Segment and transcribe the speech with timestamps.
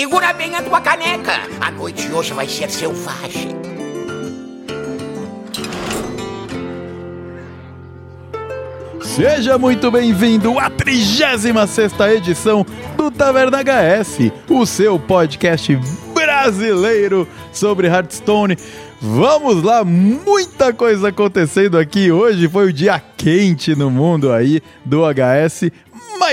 [0.00, 1.32] Segura bem a tua caneca.
[1.60, 3.50] A noite de hoje vai ser selvagem.
[9.02, 11.52] Seja muito bem-vindo à 36
[12.16, 12.64] edição
[12.96, 15.78] do Taverna HS, o seu podcast
[16.14, 18.56] brasileiro sobre Hearthstone.
[19.02, 22.10] Vamos lá, muita coisa acontecendo aqui.
[22.10, 25.70] Hoje foi o dia quente no mundo aí do HS.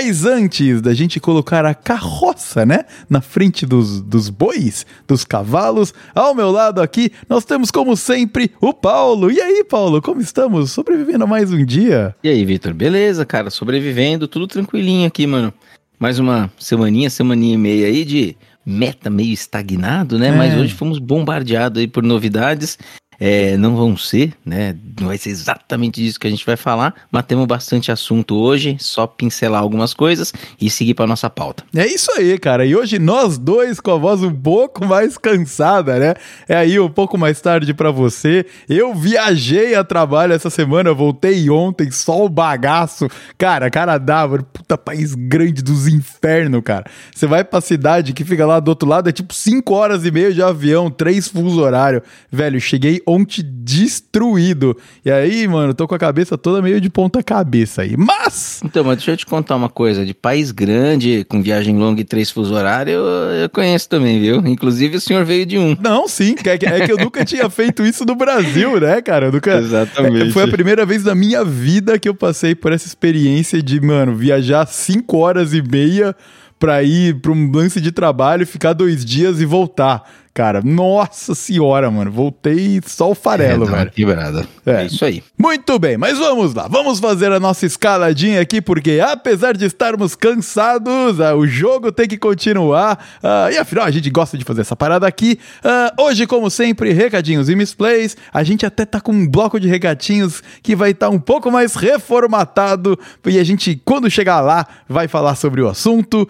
[0.00, 5.92] Mas antes da gente colocar a carroça, né, na frente dos, dos bois, dos cavalos,
[6.14, 9.28] ao meu lado aqui, nós temos, como sempre, o Paulo.
[9.28, 10.70] E aí, Paulo, como estamos?
[10.70, 12.14] Sobrevivendo a mais um dia?
[12.22, 12.72] E aí, Vitor?
[12.74, 13.50] Beleza, cara?
[13.50, 15.52] Sobrevivendo, tudo tranquilinho aqui, mano.
[15.98, 20.28] Mais uma semaninha, semaninha e meia aí de meta meio estagnado, né?
[20.28, 20.32] É.
[20.32, 22.78] Mas hoje fomos bombardeados aí por novidades.
[23.20, 24.76] É, não vão ser, né?
[25.00, 28.76] Não vai ser exatamente disso que a gente vai falar, mas temos bastante assunto hoje,
[28.78, 31.64] só pincelar algumas coisas e seguir para nossa pauta.
[31.74, 32.64] É isso aí, cara.
[32.64, 36.14] E hoje nós dois com a voz um pouco mais cansada, né?
[36.48, 38.46] É aí um pouco mais tarde pra você.
[38.68, 43.08] Eu viajei a trabalho essa semana, voltei ontem, só o bagaço.
[43.36, 46.84] Cara, Canadá, mano, puta país grande dos infernos, cara.
[47.12, 50.10] Você vai pra cidade que fica lá do outro lado, é tipo 5 horas e
[50.10, 52.02] meia de avião, três fuso horário.
[52.30, 54.76] Velho, cheguei ontem destruído.
[55.04, 57.96] E aí, mano, tô com a cabeça toda meio de ponta cabeça aí.
[57.96, 62.00] Mas Então, mas deixa eu te contar uma coisa: de país grande, com viagem longa
[62.00, 63.04] e três fuso horário, eu,
[63.42, 64.36] eu conheço também, viu?
[64.46, 65.76] Inclusive o senhor veio de um.
[65.80, 69.26] Não, sim, é que, é que eu nunca tinha feito isso no Brasil, né, cara?
[69.26, 70.28] Eu nunca, Exatamente.
[70.28, 73.80] É, Foi a primeira vez na minha vida que eu passei por essa experiência de,
[73.80, 76.14] mano, viajar cinco horas e meia
[76.58, 80.02] pra ir pra um lance de trabalho, ficar dois dias e voltar.
[80.34, 83.90] Cara, nossa senhora, mano, voltei só o farelo, é, velho.
[83.90, 84.46] quebrada.
[84.64, 84.82] É.
[84.82, 84.86] É.
[84.86, 85.22] isso aí.
[85.36, 90.14] Muito bem, mas vamos lá, vamos fazer a nossa escaladinha aqui, porque apesar de estarmos
[90.14, 94.60] cansados, ah, o jogo tem que continuar, ah, e afinal a gente gosta de fazer
[94.60, 95.38] essa parada aqui.
[95.64, 99.68] Ah, hoje, como sempre, recadinhos e misplays, a gente até tá com um bloco de
[99.68, 105.08] recadinhos que vai estar um pouco mais reformatado, e a gente, quando chegar lá, vai
[105.08, 106.28] falar sobre o assunto.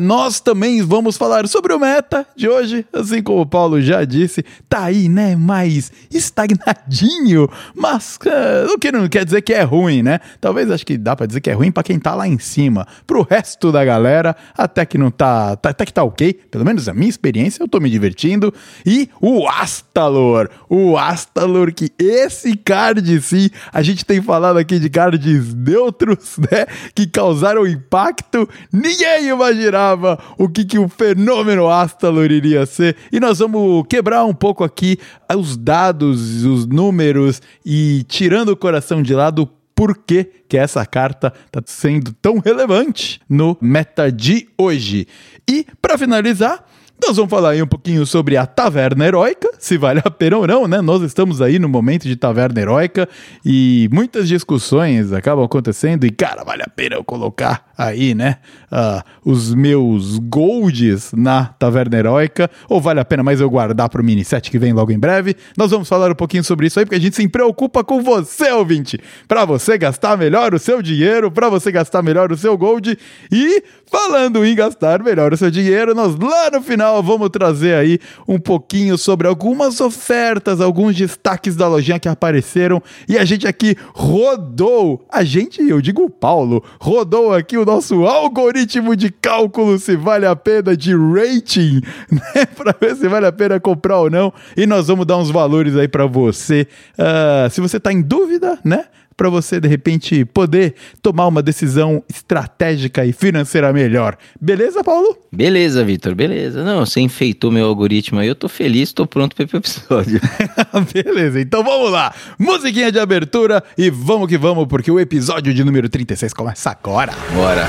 [0.00, 4.44] Nós também vamos falar sobre o meta de hoje, assim como o Paulo já disse,
[4.68, 10.02] tá aí, né, mais estagnadinho, mas ah, o que não quer dizer que é ruim,
[10.02, 10.20] né?
[10.40, 12.86] Talvez acho que dá pra dizer que é ruim pra quem tá lá em cima.
[13.06, 16.88] Pro resto da galera, até que não tá, tá- até que tá ok, pelo menos
[16.88, 18.52] a minha experiência, eu tô me divertindo.
[18.84, 24.88] E o Astalor, o Astalor, que esse card sim, a gente tem falado aqui de
[24.88, 32.66] cards neutros, né, que causaram impacto, ninguém imaginava o que, que o fenômeno Astalor iria
[32.66, 32.89] ser.
[33.12, 34.98] E nós vamos quebrar um pouco aqui
[35.36, 41.32] os dados, os números e tirando o coração de lado por que, que essa carta
[41.46, 45.06] está sendo tão relevante no meta de hoje.
[45.48, 46.66] E para finalizar,
[47.02, 50.46] nós vamos falar aí um pouquinho sobre a Taverna Heróica, se vale a pena ou
[50.46, 50.80] não, né?
[50.80, 53.08] Nós estamos aí no momento de Taverna Heróica
[53.44, 58.36] e muitas discussões acabam acontecendo e, cara, vale a pena eu colocar aí, né?
[58.70, 64.00] ah, os meus golds na Taverna Heróica ou vale a pena mais eu guardar para
[64.00, 65.36] o mini set que vem logo em breve?
[65.56, 68.50] Nós vamos falar um pouquinho sobre isso aí porque a gente se preocupa com você,
[68.52, 72.96] ouvinte, para você gastar melhor o seu dinheiro, para você gastar melhor o seu gold
[73.30, 77.98] e falando em gastar melhor o seu dinheiro, nós lá no final vamos trazer aí
[78.26, 83.76] um pouquinho sobre algumas ofertas, alguns destaques da lojinha que apareceram e a gente aqui
[83.94, 89.96] rodou, a gente, eu digo o Paulo, rodou aqui o nosso algoritmo de cálculo se
[89.96, 91.80] vale a pena de rating,
[92.10, 95.30] né, para ver se vale a pena comprar ou não e nós vamos dar uns
[95.30, 96.66] valores aí para você.
[96.98, 98.84] Ah, se você tá em dúvida, né?
[99.20, 104.16] Para você de repente poder tomar uma decisão estratégica e financeira melhor.
[104.40, 105.14] Beleza, Paulo?
[105.30, 106.64] Beleza, Vitor, beleza.
[106.64, 110.18] Não, você enfeitou meu algoritmo aí, eu tô feliz, tô pronto para esse episódio.
[110.94, 112.14] Beleza, então vamos lá.
[112.38, 117.12] Musiquinha de abertura e vamos que vamos, porque o episódio de número 36 começa agora.
[117.34, 117.68] Bora.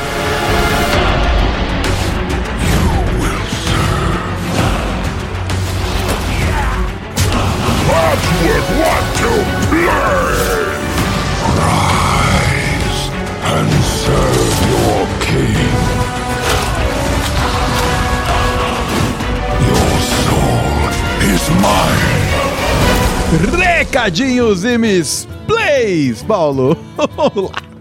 [19.67, 20.89] Your soul
[21.33, 22.21] is mine.
[23.57, 26.77] Recadinhos e misplays, Paulo.
[26.97, 27.71] Vamos lá.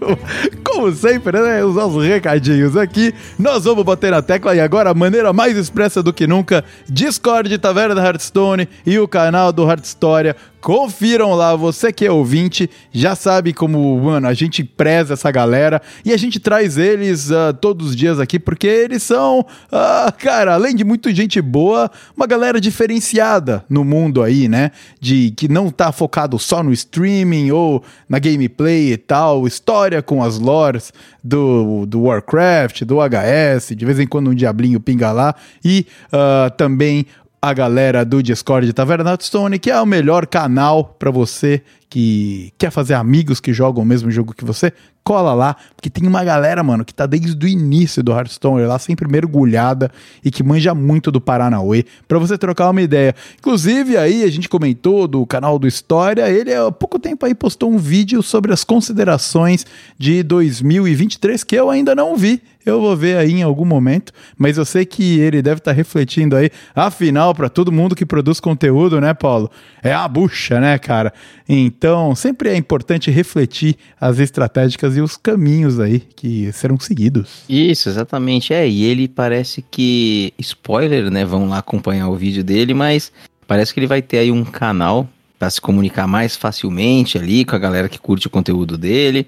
[0.65, 1.63] Como sempre, né?
[1.65, 3.15] Os nossos recadinhos aqui.
[3.39, 7.57] Nós vamos bater na tecla e agora, a maneira mais expressa do que nunca: Discord,
[7.59, 13.15] Taverna Hearthstone e o canal do Heart História Confiram lá, você que é ouvinte, já
[13.15, 17.89] sabe como, mano, a gente preza essa galera e a gente traz eles uh, todos
[17.89, 22.61] os dias aqui porque eles são, uh, cara, além de muita gente boa, uma galera
[22.61, 24.71] diferenciada no mundo aí, né?
[25.01, 30.23] De que não tá focado só no streaming ou na gameplay e tal, história com
[30.23, 30.93] as lores
[31.25, 35.35] do, do Warcraft, do HS, de vez em quando um diablinho pinga lá
[35.65, 37.07] e uh, também
[37.43, 42.71] a galera do Discord Taverna Stone, que é o melhor canal para você que quer
[42.71, 44.73] fazer amigos que jogam o mesmo jogo que você,
[45.11, 48.79] cola lá, porque tem uma galera, mano, que tá desde o início do Hearthstone lá,
[48.79, 49.91] sempre mergulhada
[50.25, 53.13] e que manja muito do Paranauê, para você trocar uma ideia.
[53.37, 57.73] Inclusive, aí a gente comentou do canal do História, ele há pouco tempo aí postou
[57.73, 59.67] um vídeo sobre as considerações
[59.99, 62.41] de 2023 que eu ainda não vi.
[62.65, 65.77] Eu vou ver aí em algum momento, mas eu sei que ele deve estar tá
[65.77, 66.51] refletindo aí.
[66.75, 69.51] Afinal, para todo mundo que produz conteúdo, né, Paulo?
[69.83, 71.11] É a bucha, né, cara?
[71.49, 77.43] Então, sempre é importante refletir as estratégicas e os caminhos aí que serão seguidos.
[77.49, 78.53] Isso, exatamente.
[78.53, 80.33] É, e ele parece que.
[80.39, 81.25] Spoiler, né?
[81.25, 83.13] Vão lá acompanhar o vídeo dele, mas
[83.47, 85.09] parece que ele vai ter aí um canal
[85.39, 89.27] para se comunicar mais facilmente ali com a galera que curte o conteúdo dele.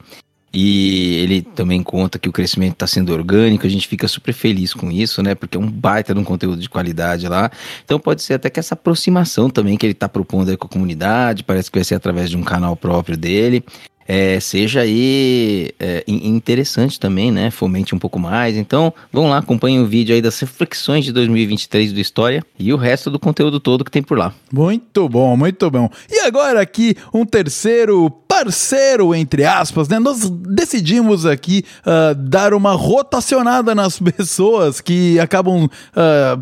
[0.55, 4.75] E ele também conta que o crescimento está sendo orgânico, a gente fica super feliz
[4.75, 5.35] com isso, né?
[5.35, 7.51] Porque é um baita de um conteúdo de qualidade lá.
[7.83, 10.71] Então pode ser até que essa aproximação também que ele está propondo aí com a
[10.71, 13.65] comunidade, parece que vai ser através de um canal próprio dele
[14.07, 17.51] é, seja aí é, interessante também, né?
[17.51, 18.57] Fomente um pouco mais.
[18.57, 22.77] Então, vão lá, acompanhem o vídeo aí das reflexões de 2023 do História e o
[22.77, 24.35] resto do conteúdo todo que tem por lá.
[24.53, 25.89] Muito bom, muito bom.
[26.11, 28.11] E agora aqui um terceiro
[28.43, 30.01] parceiro, entre aspas, né?
[30.01, 35.71] Nós decidimos aqui uh, dar uma rotacionada nas pessoas que acabam uh,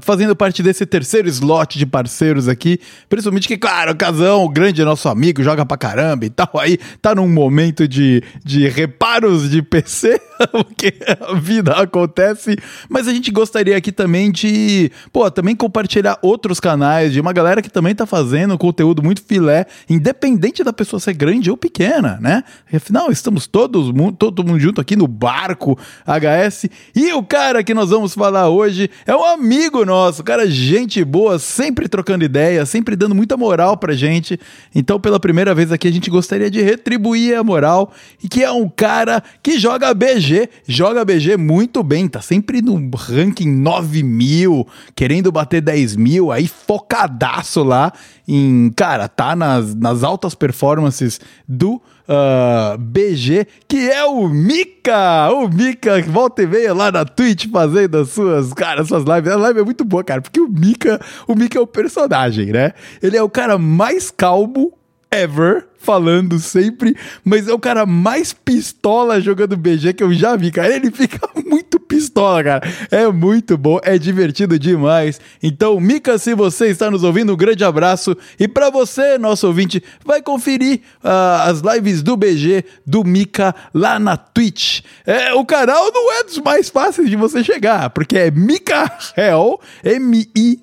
[0.00, 2.80] fazendo parte desse terceiro slot de parceiros aqui.
[3.08, 6.48] Principalmente que, claro, o Casão, o grande nosso amigo, joga pra caramba e tal.
[6.58, 10.18] Aí tá num momento de, de reparos de PC,
[10.50, 12.56] porque a vida acontece,
[12.88, 17.60] mas a gente gostaria aqui também de, pô, também compartilhar outros canais, de uma galera
[17.60, 22.44] que também tá fazendo conteúdo muito filé, independente da pessoa ser grande ou pequena, né?
[22.72, 25.76] Afinal, estamos todos, todo mundo junto aqui no barco
[26.06, 31.04] HS, e o cara que nós vamos falar hoje é um amigo nosso, cara, gente
[31.04, 34.38] boa, sempre trocando ideia, sempre dando muita moral pra gente.
[34.74, 38.50] Então, pela primeira vez aqui, a gente gostaria de retribuir a moral e que é
[38.52, 44.66] um cara que joga BG, joga BG muito bem, tá sempre no ranking 9 mil,
[44.94, 47.92] querendo bater 10 mil, aí focadaço lá
[48.28, 51.79] em, cara, tá nas, nas altas performances do
[52.10, 57.98] uh, BG, que é o Mika, o Mika volta e meia lá na Twitch fazendo
[57.98, 61.36] as suas, cara, suas lives, a live é muito boa, cara, porque o Mika, o
[61.36, 62.72] Mika é o personagem, né?
[63.00, 64.72] Ele é o cara mais calmo
[65.10, 66.94] ever falando sempre,
[67.24, 70.74] mas é o cara mais pistola jogando BG que eu já vi, cara.
[70.74, 72.62] Ele fica muito pistola, cara.
[72.90, 75.18] É muito bom, é divertido demais.
[75.42, 78.14] Então, Mika, se você está nos ouvindo, um grande abraço.
[78.38, 83.98] E para você, nosso ouvinte, vai conferir uh, as lives do BG, do Mika, lá
[83.98, 84.82] na Twitch.
[85.06, 90.60] É, o canal não é dos mais fáceis de você chegar, porque é Mikael, M-I-C-A-H-E-L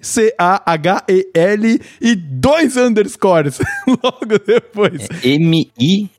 [1.99, 5.06] e dois underscores logo depois.
[5.23, 6.09] É M-I-C-A-H-E-L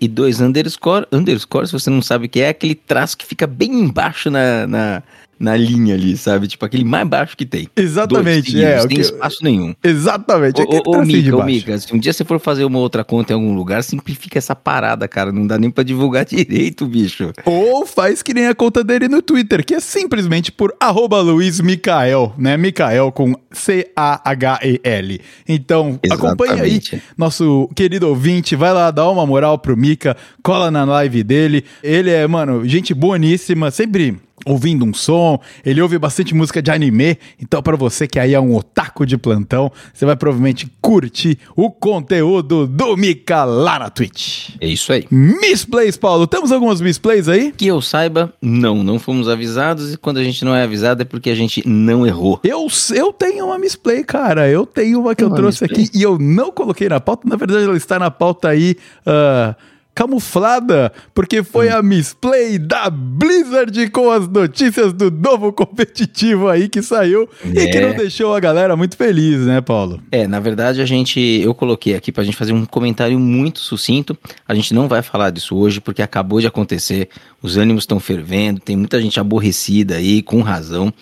[0.00, 1.06] e dois underscore.
[1.12, 4.30] Underscore, se você não sabe o que é, é aquele traço que fica bem embaixo
[4.30, 5.02] na, na,
[5.38, 6.46] na linha ali, sabe?
[6.46, 7.68] Tipo, aquele mais baixo que tem.
[7.76, 8.78] Exatamente, Dois, é.
[8.78, 9.74] Não tem espaço nenhum.
[9.82, 10.62] Exatamente.
[10.62, 13.32] Ô, ô, ô Mica, ô, Mica, se um dia você for fazer uma outra conta
[13.32, 15.32] em algum lugar, simplifica essa parada, cara.
[15.32, 17.32] Não dá nem pra divulgar direito, bicho.
[17.44, 21.60] Ou faz que nem a conta dele no Twitter, que é simplesmente por arroba Luiz
[21.60, 22.56] Micael, né?
[22.56, 25.20] Micael com C-A-H-E-L.
[25.48, 26.80] Então, acompanha aí
[27.16, 31.64] nosso querido ouvinte, vai lá dar uma moral pro Mica, cola na live dele.
[31.82, 37.18] Ele é, mano, gente boníssima, sempre ouvindo um som, ele ouve bastante música de anime,
[37.40, 41.70] então para você que aí é um otaku de plantão, você vai provavelmente curtir o
[41.70, 44.50] conteúdo do Mika lá na Twitch.
[44.60, 45.06] É isso aí.
[45.10, 47.52] Misplays, Paulo, temos algumas misplays aí?
[47.52, 51.04] Que eu saiba, não, não fomos avisados e quando a gente não é avisado é
[51.04, 52.40] porque a gente não errou.
[52.44, 55.86] Eu, eu tenho uma misplay, cara, eu tenho uma que eu trouxe misplay?
[55.86, 59.54] aqui e eu não coloquei na pauta, na verdade ela está na pauta aí, uh,
[59.94, 66.82] camuflada, porque foi a misplay da Blizzard com as notícias do novo competitivo aí que
[66.82, 67.62] saiu é.
[67.62, 67.94] e que não é.
[67.94, 70.02] deixou a galera muito feliz, né, Paulo?
[70.10, 74.18] É, na verdade a gente, eu coloquei aqui pra gente fazer um comentário muito sucinto.
[74.48, 77.08] A gente não vai falar disso hoje porque acabou de acontecer,
[77.40, 80.92] os ânimos estão fervendo, tem muita gente aborrecida aí, com razão.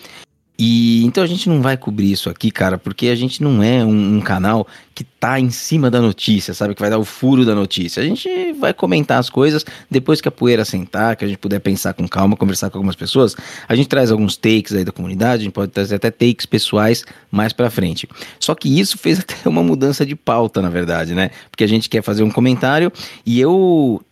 [0.57, 3.83] E então a gente não vai cobrir isso aqui, cara, porque a gente não é
[3.83, 6.75] um, um, canal que tá em cima da notícia, sabe?
[6.75, 8.03] Que vai dar o furo da notícia.
[8.03, 11.59] A gente vai comentar as coisas depois que a poeira sentar, que a gente puder
[11.59, 13.35] pensar com calma, conversar com algumas pessoas.
[13.67, 17.03] A gente traz alguns takes aí da comunidade, a gente pode trazer até takes pessoais
[17.31, 18.07] mais pra frente.
[18.39, 21.31] Só que isso fez até uma mudança de pauta, na verdade, né?
[21.49, 22.91] Porque a gente quer fazer um comentário
[23.25, 24.03] e eu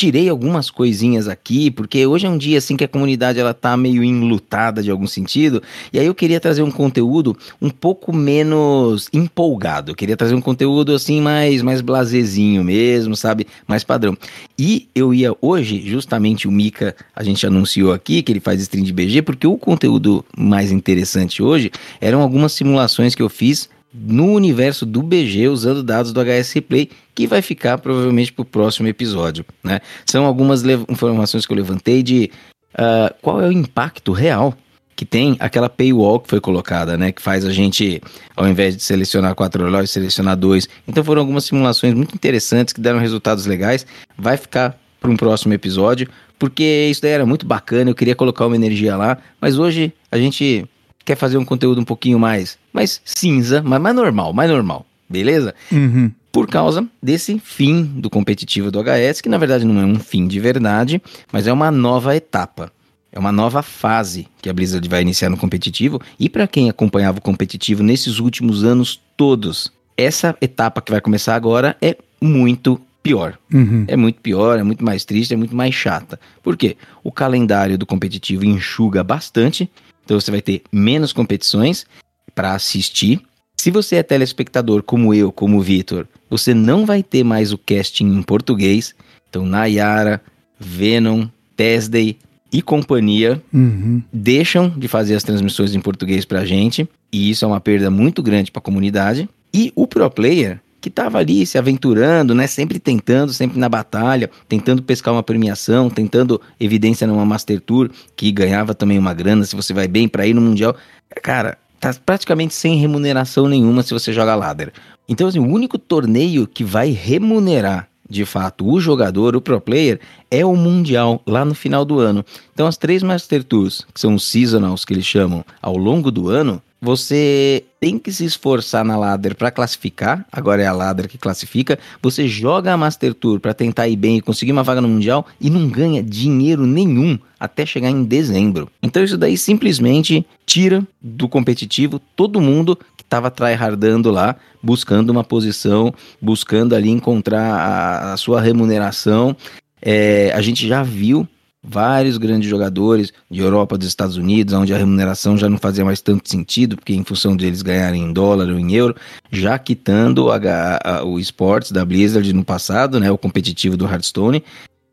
[0.00, 3.76] tirei algumas coisinhas aqui, porque hoje é um dia assim que a comunidade ela tá
[3.76, 9.10] meio enlutada de algum sentido, e aí eu queria trazer um conteúdo um pouco menos
[9.12, 9.90] empolgado.
[9.90, 13.46] Eu queria trazer um conteúdo assim mais mais blazezinho mesmo, sabe?
[13.68, 14.16] Mais padrão.
[14.58, 18.84] E eu ia hoje, justamente o Mika, a gente anunciou aqui que ele faz stream
[18.84, 24.32] de BG, porque o conteúdo mais interessante hoje eram algumas simulações que eu fiz no
[24.32, 26.88] universo do BG usando dados do HS Play,
[27.20, 29.44] que vai ficar provavelmente para o próximo episódio.
[29.62, 29.80] Né?
[30.06, 32.30] São algumas informações que eu levantei de
[32.74, 34.56] uh, qual é o impacto real
[34.96, 37.10] que tem aquela paywall que foi colocada, né?
[37.10, 38.02] Que faz a gente,
[38.36, 40.68] ao invés de selecionar quatro relógios, selecionar dois.
[40.86, 43.86] Então foram algumas simulações muito interessantes que deram resultados legais.
[44.16, 46.06] Vai ficar para um próximo episódio,
[46.38, 50.18] porque isso daí era muito bacana, eu queria colocar uma energia lá, mas hoje a
[50.18, 50.66] gente
[51.02, 55.54] quer fazer um conteúdo um pouquinho mais, mais cinza, mas mais normal, mais normal, beleza?
[55.72, 56.12] Uhum.
[56.32, 60.28] Por causa desse fim do competitivo do HS, que na verdade não é um fim
[60.28, 62.72] de verdade, mas é uma nova etapa.
[63.12, 66.00] É uma nova fase que a Blizzard vai iniciar no competitivo.
[66.18, 71.34] E para quem acompanhava o competitivo nesses últimos anos todos, essa etapa que vai começar
[71.34, 73.36] agora é muito pior.
[73.52, 73.84] Uhum.
[73.88, 76.20] É muito pior, é muito mais triste, é muito mais chata.
[76.40, 76.76] Por quê?
[77.02, 79.68] O calendário do competitivo enxuga bastante
[80.10, 81.86] então você vai ter menos competições
[82.34, 83.22] para assistir.
[83.60, 87.58] Se você é telespectador como eu, como o Vitor, você não vai ter mais o
[87.58, 88.94] casting em português.
[89.28, 90.22] Então Nayara,
[90.58, 92.16] Venom, Tesday
[92.50, 94.02] e companhia uhum.
[94.10, 96.88] deixam de fazer as transmissões em português para a gente.
[97.12, 99.28] E isso é uma perda muito grande para a comunidade.
[99.52, 102.46] E o Pro Player que estava ali se aventurando, né?
[102.46, 108.32] Sempre tentando, sempre na batalha, tentando pescar uma premiação, tentando evidência numa Master Tour, que
[108.32, 110.74] ganhava também uma grana se você vai bem para ir no Mundial.
[111.22, 114.72] Cara, tá praticamente sem remuneração nenhuma se você joga ladder.
[115.08, 120.00] Então, assim, o único torneio que vai remunerar de fato o jogador, o pro player,
[120.30, 122.24] é o Mundial lá no final do ano.
[122.52, 126.28] Então, as três Master Tours, que são os seasonals que eles chamam ao longo do
[126.28, 131.18] ano, você tem que se esforçar na ladder para classificar, agora é a ladder que
[131.18, 131.78] classifica.
[132.02, 135.26] Você joga a Master Tour para tentar ir bem e conseguir uma vaga no Mundial
[135.40, 138.70] e não ganha dinheiro nenhum até chegar em dezembro.
[138.82, 145.24] Então isso daí simplesmente tira do competitivo todo mundo que estava tryhardando lá, buscando uma
[145.24, 149.36] posição, buscando ali encontrar a, a sua remuneração.
[149.82, 151.26] É, a gente já viu
[151.62, 156.00] vários grandes jogadores de Europa, dos Estados Unidos, onde a remuneração já não fazia mais
[156.00, 158.96] tanto sentido, porque em função deles ganharem em dólar ou em euro,
[159.30, 160.38] já quitando a,
[160.82, 164.42] a, o esportes da Blizzard no passado, né, o competitivo do Hearthstone,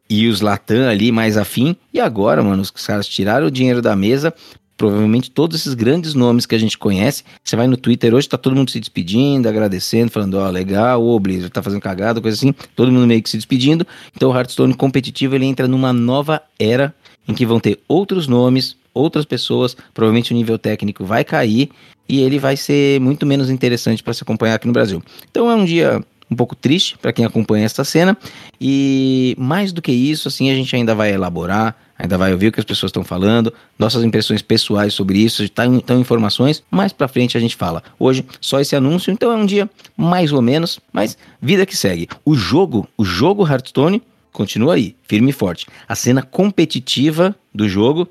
[0.10, 3.96] e os Latam ali mais afim, e agora, mano, os caras tiraram o dinheiro da
[3.96, 4.34] mesa
[4.78, 7.24] provavelmente todos esses grandes nomes que a gente conhece.
[7.44, 11.04] Você vai no Twitter hoje, tá todo mundo se despedindo, agradecendo, falando, ó, oh, legal,
[11.04, 13.86] o Blizzard tá fazendo cagada, coisa assim, todo mundo meio que se despedindo.
[14.16, 16.94] Então o Hearthstone competitivo ele entra numa nova era
[17.28, 21.70] em que vão ter outros nomes, outras pessoas, provavelmente o nível técnico vai cair
[22.08, 25.04] e ele vai ser muito menos interessante para se acompanhar aqui no Brasil.
[25.30, 28.18] Então é um dia um pouco triste para quem acompanha esta cena.
[28.60, 32.52] E mais do que isso, assim, a gente ainda vai elaborar, ainda vai ouvir o
[32.52, 37.08] que as pessoas estão falando, nossas impressões pessoais sobre isso, estão tá, informações, mais para
[37.08, 37.84] frente a gente fala.
[38.00, 42.08] Hoje só esse anúncio, então é um dia mais ou menos, mas vida que segue.
[42.24, 44.02] O jogo, o jogo Hearthstone
[44.32, 45.66] continua aí, firme e forte.
[45.88, 48.08] A cena competitiva do jogo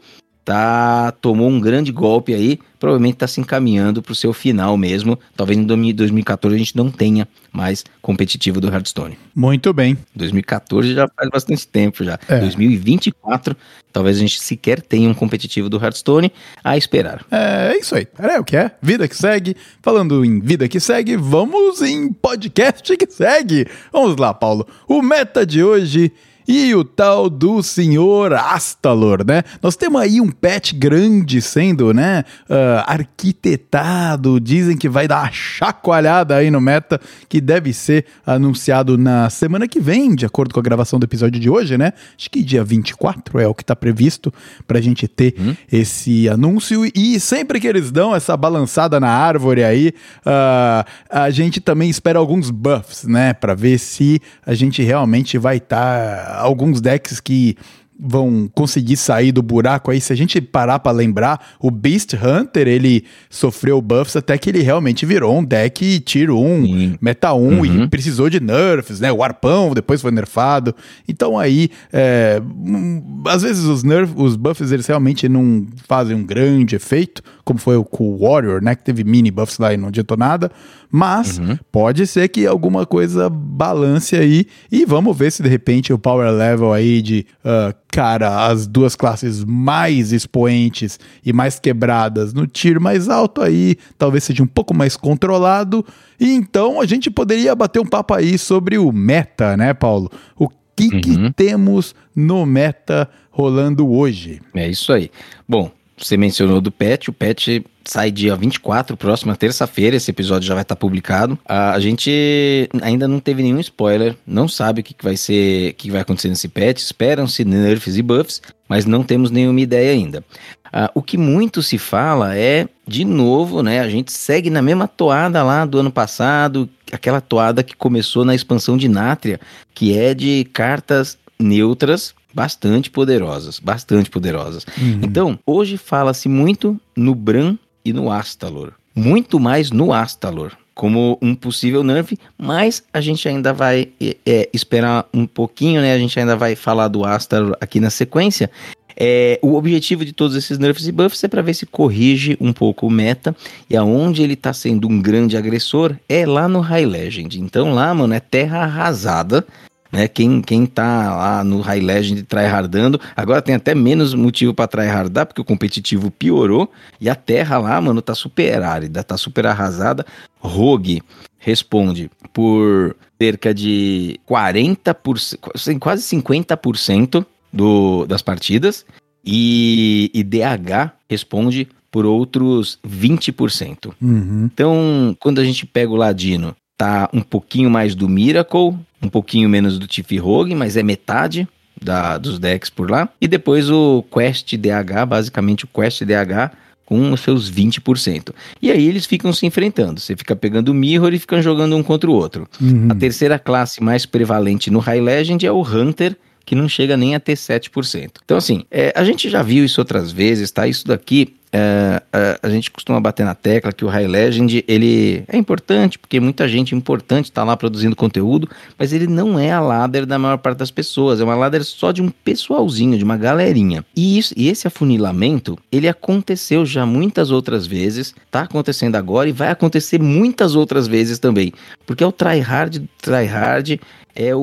[0.47, 5.19] tá tomou um grande golpe aí, provavelmente está se encaminhando para o seu final mesmo.
[5.37, 9.19] Talvez em 2014 a gente não tenha mais competitivo do Hearthstone.
[9.35, 9.99] Muito bem.
[10.15, 12.17] 2014 já faz bastante tempo já.
[12.29, 12.38] É.
[12.38, 13.57] 2024
[13.93, 16.31] talvez a gente sequer tenha um competitivo do Hearthstone
[16.62, 17.25] a esperar.
[17.29, 18.07] É, é isso aí.
[18.17, 18.71] É o que é.
[18.81, 19.57] Vida que segue.
[19.83, 23.67] Falando em vida que segue, vamos em podcast que segue.
[23.93, 24.65] Vamos lá, Paulo.
[24.87, 26.12] O meta de hoje
[26.47, 29.43] e o tal do senhor Astalor, né?
[29.62, 35.33] Nós temos aí um patch grande sendo, né, uh, arquitetado, dizem que vai dar uma
[35.33, 40.61] chacoalhada aí no meta, que deve ser anunciado na semana que vem, de acordo com
[40.61, 41.93] a gravação do episódio de hoje, né?
[42.17, 44.33] Acho que dia 24 é o que tá previsto
[44.67, 45.55] pra gente ter hum?
[45.71, 49.93] esse anúncio, e sempre que eles dão essa balançada na árvore aí,
[50.25, 55.57] uh, a gente também espera alguns buffs, né, pra ver se a gente realmente vai
[55.57, 55.76] estar...
[55.76, 57.57] Tá alguns decks que
[57.99, 60.02] vão conseguir sair do buraco aí.
[60.02, 64.61] Se a gente parar pra lembrar, o Beast Hunter, ele sofreu buffs até que ele
[64.61, 66.99] realmente virou um deck Tier 1, Sim.
[67.00, 67.88] Meta 1 e Uhum.
[67.88, 69.11] precisou de nerfs, né?
[69.11, 70.76] O arpão depois foi nerfado.
[71.09, 76.23] Então aí, é, hum, às vezes os nerf, os buffs eles realmente não fazem um
[76.23, 78.75] grande efeito, como foi o com o Warrior, né?
[78.75, 80.52] Que teve mini buffs lá e não adiantou nada.
[80.90, 81.40] Mas
[81.73, 86.31] pode ser que alguma coisa balance aí e vamos ver se de repente o power
[86.31, 92.81] level aí de, ah, cara, as duas classes mais expoentes e mais quebradas no tier
[92.81, 95.85] mais alto aí, talvez seja um pouco mais controlado.
[96.21, 100.11] E então a gente poderia bater um papo aí sobre o meta, né, Paulo?
[100.38, 101.33] O que, que Uhum.
[101.33, 104.40] temos no meta rolando hoje?
[104.55, 105.11] É isso aí.
[105.49, 110.55] Bom, você mencionou do patch, o patch sai dia 24, próxima terça-feira, esse episódio já
[110.55, 111.38] vai estar publicado.
[111.47, 115.91] A, gente ainda não teve nenhum spoiler, não sabe o que, vai ser, o que
[115.91, 120.25] vai acontecer nesse patch, esperam-se nerfs e buffs, mas não temos nenhuma ideia ainda.
[120.73, 123.81] Ah, o que muito se fala é, de novo, né?
[123.81, 128.35] A gente segue na mesma toada lá do ano passado, aquela toada que começou na
[128.35, 129.41] expansão de Nátria,
[129.73, 134.66] que é de cartas neutras bastante poderosas, bastante poderosas.
[135.02, 138.75] Então, hoje fala-se muito no Bran e no Astalor.
[138.95, 140.52] Muito mais no Astalor.
[140.75, 145.95] Como um possível nerf, mas a gente ainda vai é, é, esperar um pouquinho, né?
[145.95, 148.50] A gente ainda vai falar do Astalor aqui na sequência.
[148.95, 152.52] É, o objetivo de todos esses nerfs e buffs é para ver se corrige um
[152.52, 153.35] pouco o meta.
[153.71, 157.40] E aonde ele tá sendo um grande agressor é lá no High Legend.
[157.40, 159.47] Então lá, mano, é terra arrasada.
[159.90, 160.09] Né?
[160.09, 165.26] Quem, quem tá lá no High Legend tryhardando, agora tem até menos motivo pra tryhardar,
[165.26, 166.71] porque o competitivo piorou.
[167.00, 170.05] E a terra lá, mano, tá super árida, tá super arrasada.
[170.38, 171.02] Rogue
[171.38, 178.85] responde por cerca de 40%, quase 50% do, das partidas.
[179.25, 183.93] E, e DH responde por outros 20%.
[184.00, 184.45] Uhum.
[184.45, 189.49] Então, quando a gente pega o Ladino, tá um pouquinho mais do Miracle, um pouquinho
[189.49, 191.49] menos do Tiff Rogue, mas é metade
[191.80, 193.09] da, dos decks por lá.
[193.21, 196.54] E depois o Quest DH, basicamente o Quest DH
[196.87, 198.33] com os seus 20%.
[198.62, 200.00] E aí eles ficam se enfrentando.
[200.00, 202.49] Você fica pegando o Mirror e ficam jogando um contra o outro.
[202.60, 202.89] Uhum.
[202.91, 207.17] A terceira classe mais prevalente no High Legend é o Hunter, que não chega nem
[207.17, 208.11] a ter 7%.
[208.25, 210.69] Então, assim, é, a gente já viu isso outras vezes, tá?
[210.69, 215.25] Isso daqui, é, é, a gente costuma bater na tecla que o High Legend, ele
[215.26, 219.61] é importante, porque muita gente importante tá lá produzindo conteúdo, mas ele não é a
[219.61, 223.17] ladder da maior parte das pessoas, é uma ladder só de um pessoalzinho, de uma
[223.17, 223.85] galerinha.
[223.97, 229.32] E, isso, e esse afunilamento, ele aconteceu já muitas outras vezes, tá acontecendo agora e
[229.32, 231.52] vai acontecer muitas outras vezes também,
[231.85, 233.80] porque é o tryhard, tryhard,
[234.17, 234.41] é o,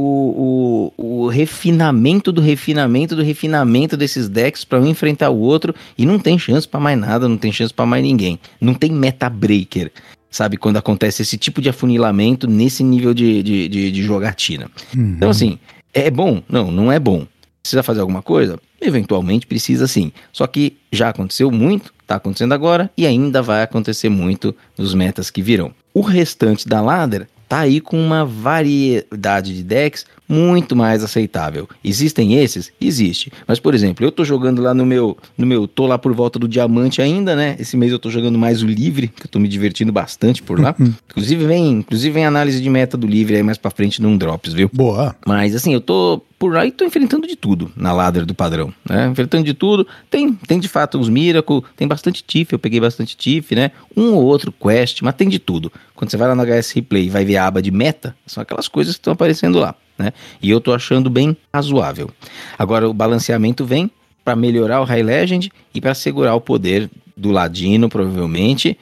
[0.97, 6.05] o, o, refinamento do refinamento do refinamento desses decks para um enfrentar o outro e
[6.05, 8.39] não tem chance para mais nada, não tem chance para mais ninguém.
[8.61, 9.91] Não tem meta breaker,
[10.29, 10.57] sabe?
[10.57, 14.69] Quando acontece esse tipo de afunilamento nesse nível de, de, de, de jogatina.
[14.95, 15.15] Uhum.
[15.17, 15.57] Então, assim,
[15.91, 16.43] é bom?
[16.47, 17.25] Não, não é bom.
[17.63, 18.59] Precisa fazer alguma coisa?
[18.79, 20.11] Eventualmente precisa sim.
[20.31, 25.31] Só que já aconteceu muito, tá acontecendo agora e ainda vai acontecer muito nos metas
[25.31, 25.73] que virão.
[25.93, 31.67] O restante da ladder tá aí com uma variedade de decks muito mais aceitável.
[31.83, 32.71] Existem esses?
[32.79, 33.31] Existe.
[33.47, 36.39] Mas, por exemplo, eu tô jogando lá no meu, no meu, tô lá por volta
[36.39, 37.55] do diamante ainda, né?
[37.59, 40.59] Esse mês eu tô jogando mais o livre, que eu tô me divertindo bastante por
[40.59, 40.75] lá.
[41.09, 44.53] inclusive vem, inclusive vem análise de meta do livre aí mais para frente num drops,
[44.53, 44.69] viu?
[44.73, 45.15] Boa.
[45.25, 49.07] Mas assim, eu tô por aí tô enfrentando de tudo na ladder do padrão, né?
[49.07, 49.87] Enfrentando de tudo.
[50.09, 53.71] Tem, tem de fato os Miracle, tem bastante Tiff, eu peguei bastante Tiff, né?
[53.95, 55.71] Um ou outro Quest, mas tem de tudo.
[55.95, 58.43] Quando você vai lá no HS Replay e vai ver a aba de meta, são
[58.43, 60.13] aquelas coisas que estão aparecendo lá, né?
[60.41, 62.09] E eu tô achando bem razoável.
[62.57, 63.89] Agora o balanceamento vem
[64.23, 68.77] para melhorar o High Legend e para segurar o poder do Ladino, provavelmente.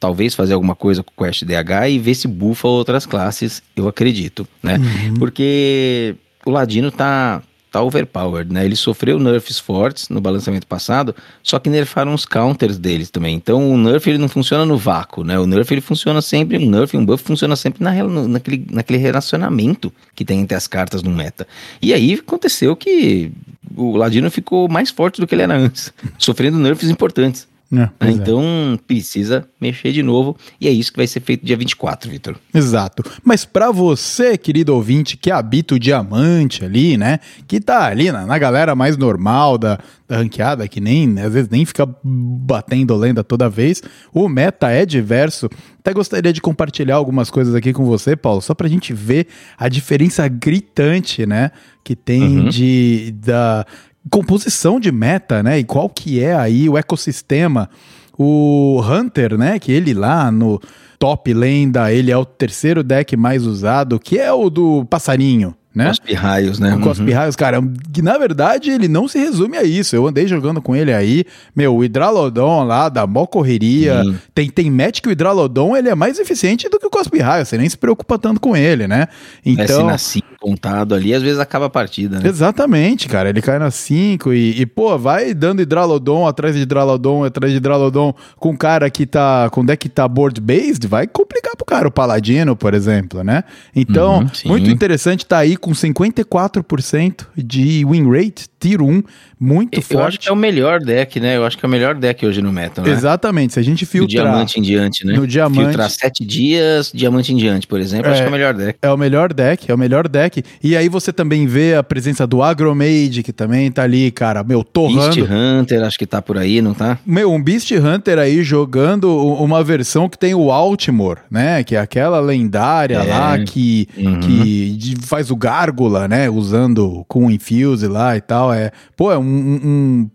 [0.00, 3.88] Talvez fazer alguma coisa com o Quest DH e ver se bufa outras classes, eu
[3.88, 4.78] acredito, né?
[4.78, 5.14] Uhum.
[5.14, 6.14] Porque
[6.46, 8.64] o Ladino tá, tá overpowered, né?
[8.64, 13.34] Ele sofreu nerfs fortes no balanceamento passado, só que nerfaram os counters deles também.
[13.34, 15.38] Então o nerf ele não funciona no vácuo, né?
[15.38, 17.92] O nerf ele funciona sempre, um nerf, um buff funciona sempre na,
[18.26, 21.46] naquele, naquele relacionamento que tem entre as cartas no meta.
[21.80, 23.30] E aí aconteceu que
[23.76, 27.46] o Ladino ficou mais forte do que ele era antes, sofrendo nerfs importantes.
[27.70, 28.10] É, é.
[28.10, 32.36] Então precisa mexer de novo e é isso que vai ser feito dia 24, Vitor.
[32.54, 33.02] Exato.
[33.22, 37.18] Mas pra você, querido ouvinte, que habita o diamante ali, né?
[37.46, 39.78] Que tá ali na, na galera mais normal da,
[40.08, 43.82] da ranqueada, que nem às vezes nem fica batendo lenda toda vez,
[44.14, 45.50] o meta é diverso.
[45.80, 49.26] Até gostaria de compartilhar algumas coisas aqui com você, Paulo, só pra gente ver
[49.58, 51.50] a diferença gritante, né?
[51.84, 52.48] Que tem Uhum.
[52.48, 53.14] de.
[53.22, 53.64] Da,
[54.10, 55.58] composição de meta, né?
[55.58, 57.68] E qual que é aí o ecossistema.
[58.16, 59.58] O Hunter, né?
[59.58, 60.60] Que ele lá no
[60.98, 65.88] top lenda, ele é o terceiro deck mais usado, que é o do passarinho né?
[65.88, 66.74] Cospe raios, né?
[66.74, 69.94] O Cospe raios, cara, que na verdade ele não se resume a isso.
[69.94, 74.02] Eu andei jogando com ele aí, meu, o Hidralodon lá, da mó correria.
[74.34, 77.48] Tem, tem match que o Hidralodon ele é mais eficiente do que o Cospe raios,
[77.48, 79.08] você nem se preocupa tanto com ele, né?
[79.44, 79.90] Então.
[79.90, 82.28] É, se contado ali, às vezes acaba a partida, né?
[82.28, 83.28] Exatamente, cara.
[83.28, 87.58] Ele cai na 5 e, e, pô, vai dando Hidralodon atrás de Hidralodon, atrás de
[87.58, 89.48] Hidralodon com cara que tá.
[89.50, 93.44] com deck que tá board-based, vai complicar pro cara, o Paladino, por exemplo, né?
[93.74, 99.02] Então, uhum, muito interessante tá aí com 54% de win rate, tier 1,
[99.38, 99.94] muito eu forte.
[99.94, 101.36] Eu acho que é o melhor deck, né?
[101.36, 102.90] Eu acho que é o melhor deck hoje no meta, né?
[102.90, 104.24] Exatamente, se a gente filtrar...
[104.24, 105.14] Do diamante em diante, né?
[105.14, 105.64] No diamante...
[105.66, 108.78] Filtrar 7 dias, diamante em diante, por exemplo, é, acho que é o melhor deck.
[108.82, 110.42] É o melhor deck, é o melhor deck.
[110.62, 114.64] E aí você também vê a presença do Agromade, que também tá ali, cara, meu,
[114.64, 115.14] torrando...
[115.14, 116.98] Beast Hunter, acho que tá por aí, não tá?
[117.06, 121.62] Meu, um Beast Hunter aí jogando uma versão que tem o Altimore, né?
[121.64, 123.02] Que é aquela lendária é.
[123.02, 124.20] lá que, uhum.
[124.20, 126.28] que faz o Gárgula, né?
[126.30, 128.47] Usando com o Infuse lá e tal.
[128.52, 130.10] É, pô, é um, um,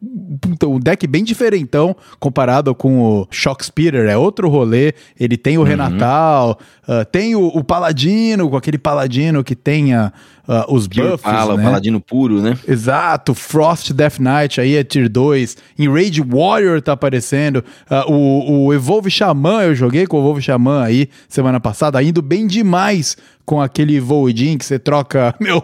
[0.65, 4.10] um, deck bem diferentão comparado com o Shock Speeder.
[4.10, 4.93] É outro rolê.
[5.19, 5.67] Ele tem o uhum.
[5.67, 10.12] Renatal, uh, tem o, o, Paladino, com aquele Paladino que tenha
[10.48, 11.22] uh, os buffs.
[11.22, 11.62] Fala, né?
[11.62, 12.58] o Paladino puro, né?
[12.68, 13.34] Exato.
[13.34, 15.58] Frost Death Knight aí é tier 2.
[15.80, 17.64] Enrage Warrior tá aparecendo.
[17.90, 22.22] Uh, o, o Evolve Xamã, eu joguei com o Evolve Xamã aí semana passada, indo
[22.22, 25.62] bem demais com aquele Voidin que você troca, meu,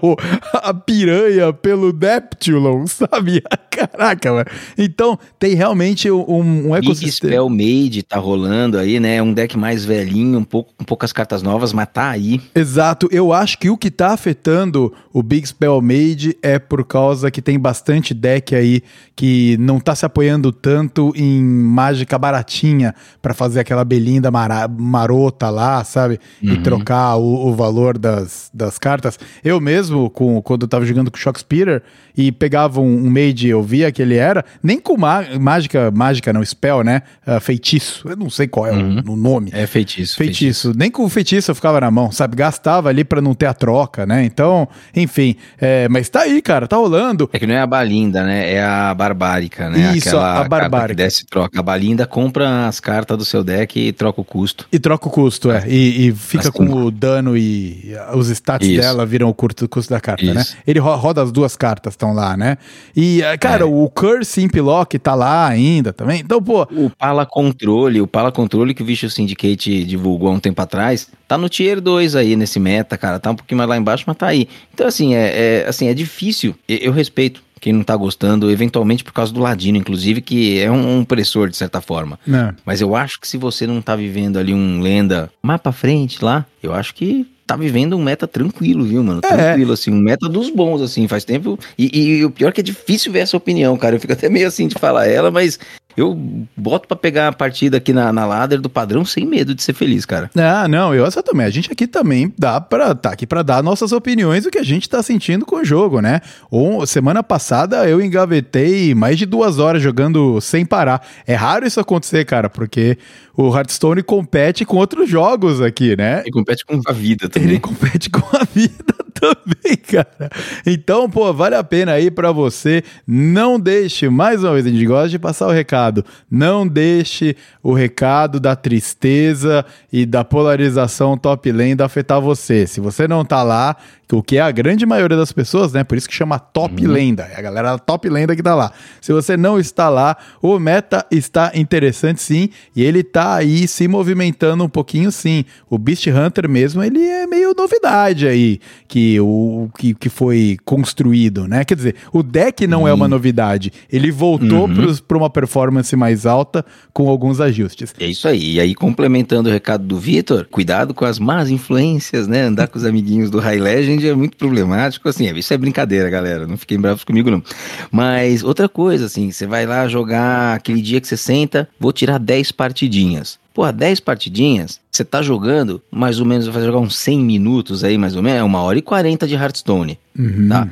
[0.53, 3.41] a piranha pelo Neptulon, sabe?
[3.71, 4.45] Caraca, mano.
[4.77, 7.31] Então, tem realmente um, um ecossistema.
[7.31, 9.21] Spell Made tá rolando aí, né?
[9.21, 12.41] Um deck mais velhinho, um pouco com poucas cartas novas, mas tá aí.
[12.53, 13.07] Exato.
[13.11, 14.68] Eu acho que o que tá afetando
[15.13, 18.81] o Big Spell Made é por causa que tem bastante deck aí
[19.15, 25.83] que não tá se apoiando tanto em mágica baratinha para fazer aquela belinda marota lá,
[25.83, 26.19] sabe?
[26.41, 26.53] Uhum.
[26.53, 29.17] E trocar o, o valor das, das cartas.
[29.43, 31.83] Eu mesmo, com, quando eu tava jogando com o Shockspeeder
[32.15, 36.43] e pegava um, um mage, eu via que ele era, nem com mágica, mágica não,
[36.43, 37.01] spell, né?
[37.25, 38.09] Uh, feitiço.
[38.09, 39.01] Eu não sei qual é uhum.
[39.07, 39.51] o, o, nome.
[39.53, 40.17] É feitiço, feitiço.
[40.17, 40.73] Feitiço.
[40.75, 42.35] Nem com o feitiço eu ficava na mão, sabe?
[42.35, 44.23] Gastava ali para não ter a troca, né?
[44.25, 44.58] Então,
[44.95, 45.35] enfim.
[45.59, 47.29] É, mas tá aí, cara, tá rolando.
[47.31, 48.53] É que não é a balinda, né?
[48.53, 49.95] É a barbárica, né?
[49.95, 50.95] Isso, Aquela a barbárica.
[50.95, 51.59] Que desce troca.
[51.59, 54.67] A balinda compra as cartas do seu deck e troca o custo.
[54.71, 55.63] E troca o custo, é.
[55.67, 58.81] E, e fica com o dano e os stats Isso.
[58.81, 60.41] dela viram o curto custo da carta, né?
[60.41, 60.55] Isso.
[60.55, 60.61] né?
[60.65, 62.57] Ele roda as duas cartas, estão lá, né?
[62.95, 63.65] E, eh, cara, é.
[63.65, 66.21] o Curse Impilock tá lá ainda também.
[66.21, 66.67] Então, pô.
[66.71, 71.07] O Pala Controle, o Pala Controle que o Vicious Syndicate divulgou há um tempo atrás,
[71.29, 73.19] tá no Tier 2 aí nesse meta, cara.
[73.19, 74.49] Tá um pouquinho mais lá embaixo, mas tá aí.
[74.73, 76.55] Então, assim, é, é assim, é difícil.
[76.67, 80.71] Eu, eu respeito quem não tá gostando, eventualmente por causa do Ladino, inclusive, que é
[80.71, 82.19] um, um pressor de certa forma.
[82.27, 82.53] É.
[82.65, 86.23] Mas eu acho que se você não tá vivendo ali um lenda mais pra frente
[86.23, 89.21] lá, eu acho que tá vivendo um meta tranquilo, viu, mano?
[89.23, 89.27] É.
[89.27, 91.59] Tranquilo, assim, um meta dos bons, assim, faz tempo.
[91.77, 93.95] E, e, o pior é que é difícil ver essa opinião, cara.
[93.95, 95.59] Eu fico até meio assim de falar ela, mas
[95.99, 96.17] eu
[96.55, 99.73] boto para pegar a partida aqui na, na ladder do padrão sem medo de ser
[99.73, 100.29] feliz, cara.
[100.35, 101.45] Ah, não, eu essa também.
[101.45, 104.63] A gente aqui também dá para tá aqui para dar nossas opiniões do que a
[104.63, 106.21] gente tá sentindo com o jogo, né?
[106.51, 111.05] Um, semana passada eu engavetei mais de duas horas jogando sem parar.
[111.27, 112.97] É raro isso acontecer, cara, porque
[113.41, 116.19] o Hearthstone compete com outros jogos aqui, né?
[116.23, 117.47] Ele compete com a vida também.
[117.47, 120.29] Ele compete com a vida também, cara.
[120.65, 122.83] Então, pô, vale a pena aí para você.
[123.07, 126.03] Não deixe, mais uma vez, a gente gosta de passar o recado.
[126.29, 132.67] Não deixe o recado da tristeza e da polarização top lane afetar você.
[132.67, 133.77] Se você não tá lá,
[134.11, 135.83] o que é a grande maioria das pessoas, né?
[135.83, 136.91] Por isso que chama top uhum.
[136.91, 137.23] lenda.
[137.31, 138.71] É a galera top lenda que tá lá.
[138.99, 143.87] Se você não está lá, o meta está interessante sim, e ele tá aí se
[143.87, 145.45] movimentando um pouquinho sim.
[145.69, 151.47] O Beast Hunter mesmo, ele é meio novidade aí, que o que, que foi construído,
[151.47, 151.63] né?
[151.65, 152.87] Quer dizer, o deck não uhum.
[152.87, 153.11] é uma uhum.
[153.11, 153.71] novidade.
[153.91, 154.95] Ele voltou uhum.
[155.07, 157.93] para uma performance mais alta com alguns ajustes.
[157.99, 158.55] É isso aí.
[158.55, 162.43] E aí, complementando o recado do Vitor, cuidado com as más influências, né?
[162.43, 166.47] Andar com os amiguinhos do High Legend é muito problemático, assim, isso é brincadeira, galera,
[166.47, 167.43] não fiquem bravos comigo não.
[167.91, 172.17] Mas outra coisa, assim, você vai lá jogar aquele dia que você senta, vou tirar
[172.17, 173.18] 10 partidinhas.
[173.53, 177.97] Pô, 10 partidinhas, você tá jogando, mais ou menos, vai jogar uns 100 minutos aí,
[177.97, 180.47] mais ou menos, é uma hora e 40 de Hearthstone, uhum.
[180.47, 180.69] tá?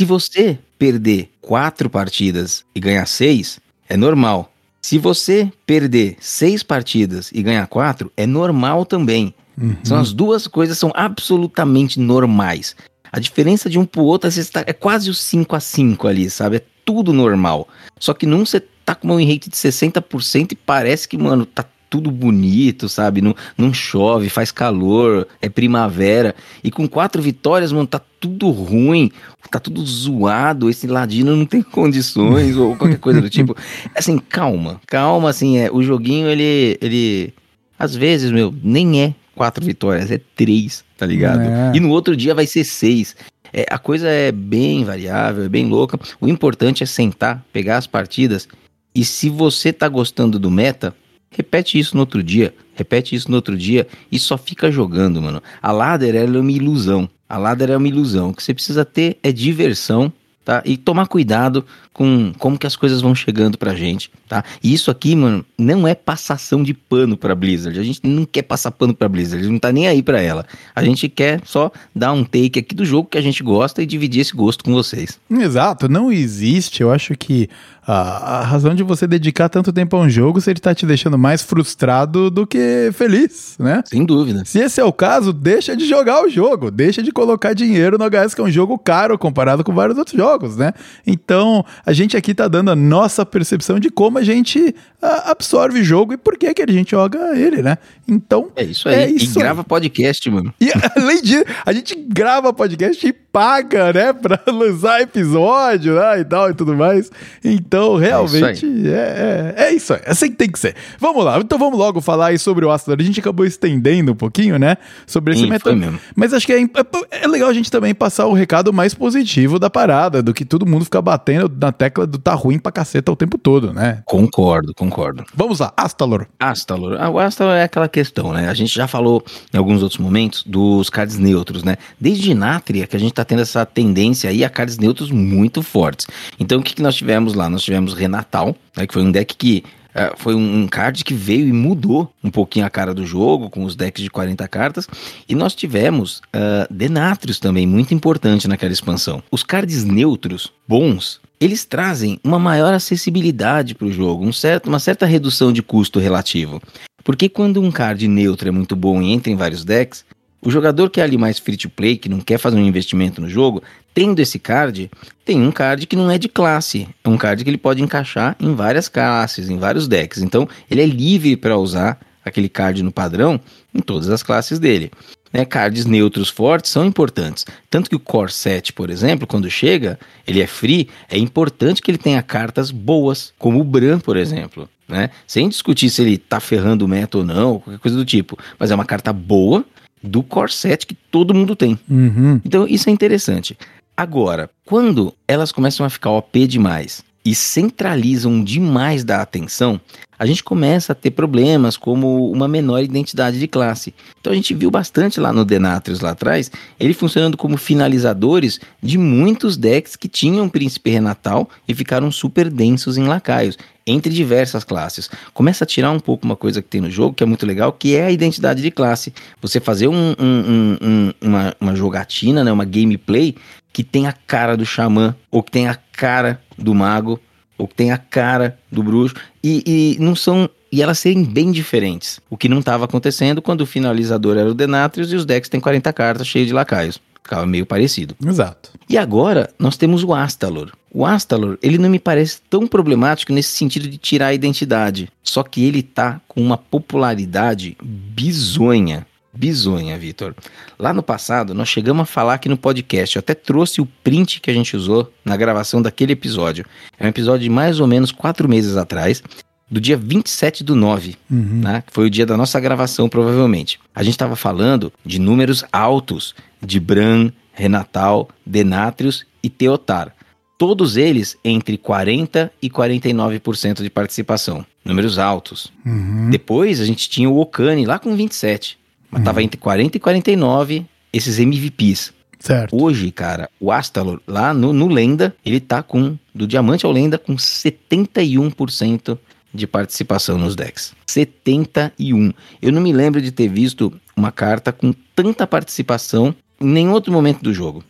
[0.00, 4.50] Se você perder 4 partidas e ganhar 6, é normal.
[4.80, 9.34] Se você perder 6 partidas e ganhar 4, é normal também.
[9.60, 9.76] Uhum.
[9.84, 12.74] São as duas coisas são absolutamente normais.
[13.12, 14.30] A diferença de um pro outro
[14.66, 16.56] é quase o 5 a 5 ali, sabe?
[16.56, 17.68] É tudo normal.
[17.98, 21.64] Só que num você tá com win rate de 60% e parece que, mano, tá
[21.90, 23.20] tudo bonito, sabe?
[23.20, 26.36] Não, não chove, faz calor, é primavera.
[26.62, 29.10] E com quatro vitórias, mano, tá tudo ruim,
[29.50, 30.70] tá tudo zoado.
[30.70, 33.56] Esse Ladino não tem condições, ou qualquer coisa do tipo.
[33.94, 37.34] Assim, calma, calma, assim, é, o joguinho, ele, ele,
[37.76, 41.40] às vezes, meu, nem é quatro vitórias, é três, tá ligado?
[41.40, 41.72] É.
[41.74, 43.16] E no outro dia vai ser seis.
[43.52, 45.98] É, a coisa é bem variável, é bem louca.
[46.20, 48.46] O importante é sentar, pegar as partidas.
[48.94, 50.94] E se você tá gostando do meta,
[51.30, 55.42] repete isso no outro dia, repete isso no outro dia e só fica jogando, mano.
[55.62, 57.08] A ladder é uma ilusão.
[57.28, 58.30] A ladder é uma ilusão.
[58.30, 60.12] O que você precisa ter é diversão,
[60.50, 60.62] tá?
[60.64, 64.42] E tomar cuidado com como que as coisas vão chegando pra gente, tá?
[64.60, 67.78] E isso aqui, mano, não é passação de pano pra Blizzard.
[67.78, 70.20] A gente não quer passar pano pra Blizzard, a gente não tá nem aí pra
[70.20, 70.44] ela.
[70.74, 73.86] A gente quer só dar um take aqui do jogo que a gente gosta e
[73.86, 75.20] dividir esse gosto com vocês.
[75.30, 76.80] Exato, não existe.
[76.80, 77.48] Eu acho que
[77.86, 80.86] a, a razão de você dedicar tanto tempo a um jogo se ele tá te
[80.86, 83.82] deixando mais frustrado do que feliz, né?
[83.84, 84.44] Sem dúvida.
[84.44, 88.04] Se esse é o caso, deixa de jogar o jogo, deixa de colocar dinheiro no
[88.04, 90.72] HS, que é um jogo caro comparado com vários outros jogos, né?
[91.06, 95.80] Então, a gente aqui tá dando a nossa percepção de como a gente ah, absorve
[95.80, 97.78] o jogo e por que que a gente joga ele, né?
[98.08, 98.94] Então, É isso aí.
[98.94, 100.52] É isso e grava podcast, mano.
[100.60, 106.24] e além disso, a gente grava podcast e paga, né, pra lançar episódio, né, e
[106.24, 107.10] tal e tudo mais.
[107.44, 110.00] Então, realmente, é, é, é isso aí.
[110.04, 110.74] É assim que tem que ser.
[110.98, 112.94] Vamos lá, então vamos logo falar aí sobre o Astro.
[112.98, 115.98] A gente acabou estendendo um pouquinho, né, sobre esse Sim, foi mesmo.
[116.14, 116.64] Mas acho que é,
[117.10, 120.66] é legal a gente também passar o recado mais positivo da parada, do que todo
[120.66, 124.02] mundo ficar batendo na tecla do tá ruim pra caceta o tempo todo, né?
[124.04, 125.24] Concordo, concordo.
[125.34, 126.26] Vamos lá, Astalor.
[126.38, 126.96] Astalor.
[127.00, 128.48] Ah, o Astalor é aquela questão, né?
[128.48, 131.76] A gente já falou em alguns outros momentos dos cards neutros, né?
[131.98, 136.06] Desde Nátria que a gente tá tendo essa tendência aí a cards neutros muito fortes.
[136.38, 137.48] Então o que, que nós tivemos lá?
[137.48, 138.86] Nós tivemos Renatal, né?
[138.86, 142.30] que foi um deck que ah, foi um, um card que veio e mudou um
[142.30, 144.88] pouquinho a cara do jogo, com os decks de 40 cartas.
[145.28, 149.22] E nós tivemos uh, Denatrius também, muito importante naquela expansão.
[149.30, 154.78] Os cards neutros bons, eles trazem uma maior acessibilidade para o jogo, um certo, uma
[154.78, 156.62] certa redução de custo relativo.
[157.02, 160.04] Porque quando um card neutro é muito bom e entra em vários decks,
[160.42, 163.20] o jogador que é ali mais free to play, que não quer fazer um investimento
[163.20, 164.90] no jogo, tendo esse card,
[165.24, 166.88] tem um card que não é de classe.
[167.04, 170.22] É um card que ele pode encaixar em várias classes, em vários decks.
[170.22, 173.40] Então, ele é livre para usar aquele card no padrão
[173.74, 174.90] em todas as classes dele.
[175.32, 177.46] Né, cards neutros fortes são importantes.
[177.68, 181.90] Tanto que o Core 7, por exemplo, quando chega, ele é free, é importante que
[181.90, 184.68] ele tenha cartas boas, como o Bran, por exemplo.
[184.88, 185.10] Né?
[185.28, 188.36] Sem discutir se ele tá ferrando o meta ou não, qualquer coisa do tipo.
[188.58, 189.64] Mas é uma carta boa
[190.02, 191.78] do Core 7 que todo mundo tem.
[191.88, 192.40] Uhum.
[192.44, 193.56] Então isso é interessante.
[193.96, 199.78] Agora, quando elas começam a ficar OP demais e centralizam demais da atenção,
[200.18, 203.94] a gente começa a ter problemas como uma menor identidade de classe.
[204.20, 208.98] Então a gente viu bastante lá no Denatrius lá atrás, ele funcionando como finalizadores de
[208.98, 213.56] muitos decks que tinham Príncipe Renatal e ficaram super densos em lacaios,
[213.90, 215.10] entre diversas classes.
[215.34, 217.72] Começa a tirar um pouco uma coisa que tem no jogo, que é muito legal,
[217.72, 219.12] que é a identidade de classe.
[219.42, 223.34] Você fazer um, um- um- um- uma, uma jogatina, né, uma gameplay
[223.72, 227.20] que tem a cara do xamã, ou que tem a cara do mago,
[227.56, 229.62] ou que tem a cara do bruxo, e,
[229.98, 230.48] e não são.
[230.72, 232.20] E elas serem bem diferentes.
[232.30, 235.60] O que não estava acontecendo quando o finalizador era o Denatrius e os decks têm
[235.60, 237.00] 40 cartas cheios de lacaios.
[237.22, 238.16] Ficava meio parecido.
[238.24, 238.70] Exato.
[238.88, 240.72] E agora nós temos o Astalor.
[240.92, 245.08] O Astalor, ele não me parece tão problemático nesse sentido de tirar a identidade.
[245.22, 249.06] Só que ele tá com uma popularidade bizonha.
[249.32, 250.34] Bizonha, Vitor.
[250.76, 253.14] Lá no passado, nós chegamos a falar aqui no podcast.
[253.14, 256.66] Eu até trouxe o print que a gente usou na gravação daquele episódio.
[256.98, 259.22] É um episódio de mais ou menos quatro meses atrás,
[259.70, 261.60] do dia 27 do 9 Uhum.
[261.62, 261.84] né?
[261.86, 263.78] Que foi o dia da nossa gravação, provavelmente.
[263.94, 270.14] A gente estava falando de números altos de Bran, Renatal, Denatrius e Teotar.
[270.58, 274.64] Todos eles entre 40% e 49% de participação.
[274.84, 275.72] Números altos.
[275.84, 276.28] Uhum.
[276.30, 278.76] Depois a gente tinha o Okane lá com 27%.
[279.10, 282.12] Mas tava entre 40% e 49% esses MVPs.
[282.38, 282.74] Certo.
[282.74, 287.18] Hoje, cara, o Astalor lá no, no Lenda, ele tá com, do Diamante ao Lenda,
[287.18, 289.18] com 71%
[289.52, 290.94] de participação nos decks.
[291.06, 292.32] 71.
[292.62, 297.12] Eu não me lembro de ter visto uma carta com tanta participação em nenhum outro
[297.12, 297.82] momento do jogo.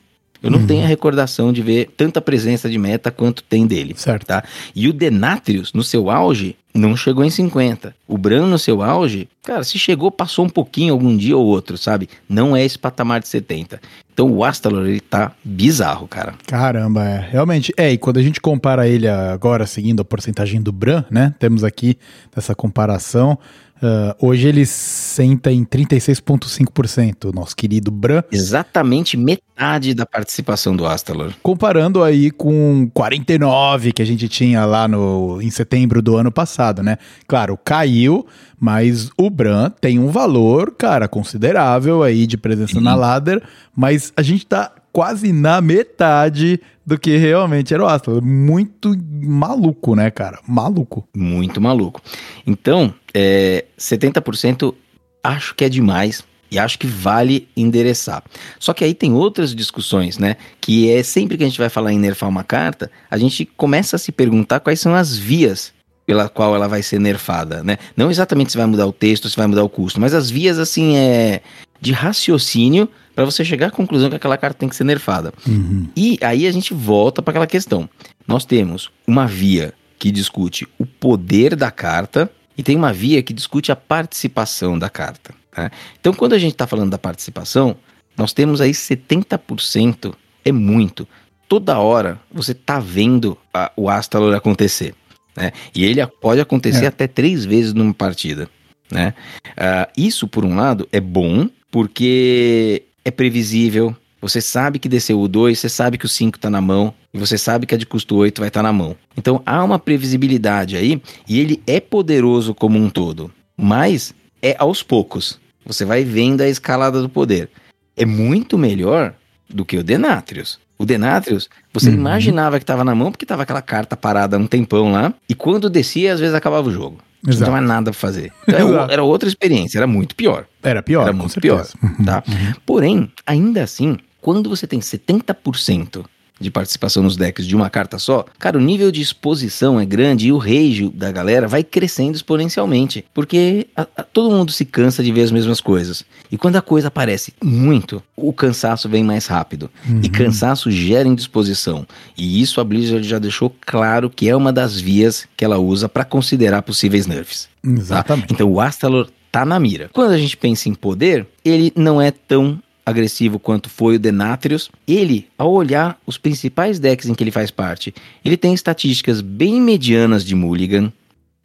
[0.42, 3.94] Eu não tenho a recordação de ver tanta presença de meta quanto tem dele.
[3.96, 4.26] Certo.
[4.26, 4.42] Tá?
[4.74, 7.94] E o Denatrius, no seu auge, não chegou em 50.
[8.08, 11.76] O Bran no seu auge, cara, se chegou, passou um pouquinho algum dia ou outro,
[11.76, 12.08] sabe?
[12.28, 13.80] Não é esse patamar de 70.
[14.12, 16.34] Então o Astalor, ele tá bizarro, cara.
[16.46, 17.28] Caramba, é.
[17.30, 21.34] Realmente, é, e quando a gente compara ele agora, seguindo a porcentagem do Bran, né?
[21.38, 21.96] Temos aqui
[22.34, 23.38] essa comparação.
[23.82, 28.22] Uh, hoje ele senta em 36,5%, nosso querido Bran.
[28.30, 31.32] Exatamente metade da participação do Astalor.
[31.42, 36.69] Comparando aí com 49 que a gente tinha lá no, em setembro do ano passado,
[36.82, 36.98] né?
[37.26, 38.26] Claro, caiu,
[38.58, 42.84] mas o Bran tem um valor, cara, considerável aí de presença Sim.
[42.84, 43.42] na ladder,
[43.74, 48.20] mas a gente tá quase na metade do que realmente era o Astra.
[48.20, 50.40] Muito maluco, né, cara?
[50.46, 51.06] Maluco.
[51.14, 52.00] Muito maluco.
[52.46, 54.74] Então, é, 70%
[55.22, 56.24] acho que é demais.
[56.50, 58.24] E acho que vale endereçar.
[58.58, 60.36] Só que aí tem outras discussões, né?
[60.60, 63.94] Que é sempre que a gente vai falar em nerfar uma carta, a gente começa
[63.94, 65.72] a se perguntar quais são as vias
[66.06, 67.78] pela qual ela vai ser nerfada, né?
[67.96, 70.58] Não exatamente se vai mudar o texto, se vai mudar o custo, mas as vias,
[70.58, 71.40] assim, é
[71.80, 75.32] de raciocínio para você chegar à conclusão que aquela carta tem que ser nerfada.
[75.46, 75.88] Uhum.
[75.96, 77.88] E aí a gente volta para aquela questão.
[78.26, 83.32] Nós temos uma via que discute o poder da carta e tem uma via que
[83.32, 85.34] discute a participação da carta.
[85.56, 85.70] Né?
[86.00, 87.76] Então, quando a gente está falando da participação,
[88.16, 91.06] nós temos aí 70%, é muito.
[91.48, 94.94] Toda hora você está vendo a, o Astalor acontecer.
[95.40, 95.52] Né?
[95.74, 96.88] E ele pode acontecer é.
[96.88, 98.48] até três vezes numa partida.
[98.90, 99.14] Né?
[99.50, 103.96] Uh, isso, por um lado, é bom, porque é previsível.
[104.20, 107.18] Você sabe que desceu o 2, você sabe que o 5 está na mão, e
[107.18, 108.94] você sabe que a de custo 8 vai estar tá na mão.
[109.16, 114.82] Então há uma previsibilidade aí, e ele é poderoso como um todo, mas é aos
[114.82, 115.40] poucos.
[115.64, 117.48] Você vai vendo a escalada do poder.
[117.96, 119.14] É muito melhor
[119.52, 120.58] do que o Denatrius.
[120.78, 121.96] O Denatrius, você uhum.
[121.96, 125.68] imaginava que estava na mão porque estava aquela carta parada um tempão lá, e quando
[125.68, 126.98] descia, às vezes acabava o jogo.
[127.22, 127.38] Exato.
[127.40, 128.32] Não tinha mais nada pra fazer.
[128.48, 130.46] Então, era outra experiência, era muito pior.
[130.62, 132.22] Era pior, Era muito pior, uhum, tá?
[132.26, 132.54] Uhum.
[132.64, 136.04] Porém, ainda assim, quando você tem 70%
[136.40, 140.28] de participação nos decks de uma carta só, cara, o nível de exposição é grande
[140.28, 143.04] e o rage da galera vai crescendo exponencialmente.
[143.12, 146.04] Porque a, a, todo mundo se cansa de ver as mesmas coisas.
[146.32, 149.70] E quando a coisa aparece muito, o cansaço vem mais rápido.
[149.88, 150.00] Uhum.
[150.02, 151.86] E cansaço gera indisposição.
[152.16, 155.88] E isso a Blizzard já deixou claro que é uma das vias que ela usa
[155.88, 157.48] para considerar possíveis nerfs.
[157.62, 157.70] Tá?
[157.70, 158.28] Exatamente.
[158.28, 158.34] Tá?
[158.34, 159.90] Então o Astalor tá na mira.
[159.92, 164.70] Quando a gente pensa em poder, ele não é tão agressivo quanto foi o Denatrius,
[164.86, 169.60] ele, ao olhar os principais decks em que ele faz parte, ele tem estatísticas bem
[169.60, 170.92] medianas de Mulligan,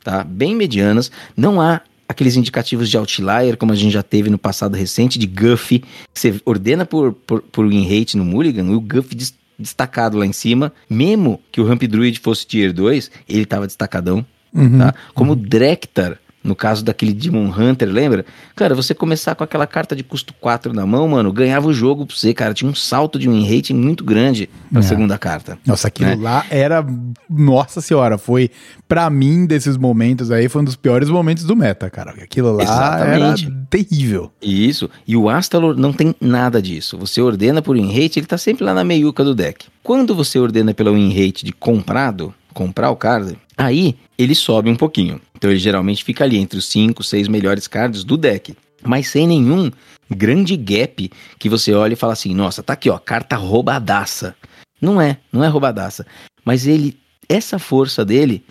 [0.04, 0.24] tá?
[0.24, 1.12] Bem medianas.
[1.36, 5.28] Não há aqueles indicativos de outlier, como a gente já teve no passado recente, de
[5.28, 9.16] Guff, que você ordena por, por, por win rate no Mulligan, e o Guff
[9.58, 14.26] destacado lá em cima, mesmo que o Ramp Druid fosse tier 2, ele estava destacadão,
[14.54, 14.78] uhum.
[14.78, 14.94] tá?
[15.14, 18.24] Como o Drektar, no caso daquele Demon Hunter, lembra?
[18.56, 22.06] Cara, você começar com aquela carta de custo 4 na mão, mano, ganhava o jogo
[22.06, 22.54] pra você, cara.
[22.54, 24.84] Tinha um salto de win rate muito grande pra é.
[24.84, 25.58] segunda carta.
[25.66, 26.18] Nossa, aquilo né?
[26.20, 26.86] lá era.
[27.28, 28.52] Nossa senhora, foi.
[28.88, 32.12] Pra mim, desses momentos aí, foi um dos piores momentos do meta, cara.
[32.12, 33.46] Aquilo lá Exatamente.
[33.46, 34.32] era terrível.
[34.40, 34.90] Isso.
[35.08, 36.96] E o Astalor não tem nada disso.
[37.00, 39.66] Você ordena por win rate, ele tá sempre lá na meiuca do deck.
[39.82, 44.76] Quando você ordena pela win rate de comprado, comprar o card, aí ele sobe um
[44.76, 45.22] pouquinho.
[45.36, 48.56] Então ele geralmente fica ali entre os 5, 6 melhores cards do deck.
[48.82, 49.70] Mas sem nenhum
[50.10, 54.36] grande gap que você olha e fala assim: nossa, tá aqui ó, carta roubadaça.
[54.82, 56.06] Não é, não é roubadaça.
[56.44, 58.44] Mas ele, essa força dele,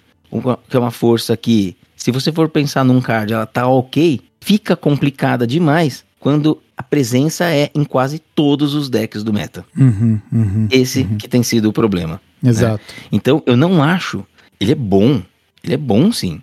[0.69, 4.77] que é uma força que, se você for pensar num card, ela tá ok, fica
[4.77, 9.65] complicada demais quando a presença é em quase todos os decks do meta.
[9.77, 11.19] Uhum, uhum, Esse uhum.
[11.19, 12.21] que tem sido o problema.
[12.45, 12.51] Né?
[12.51, 12.85] Exato.
[12.87, 13.09] Né?
[13.13, 14.25] Então eu não acho.
[14.61, 15.23] Ele é bom.
[15.63, 16.41] Ele é bom sim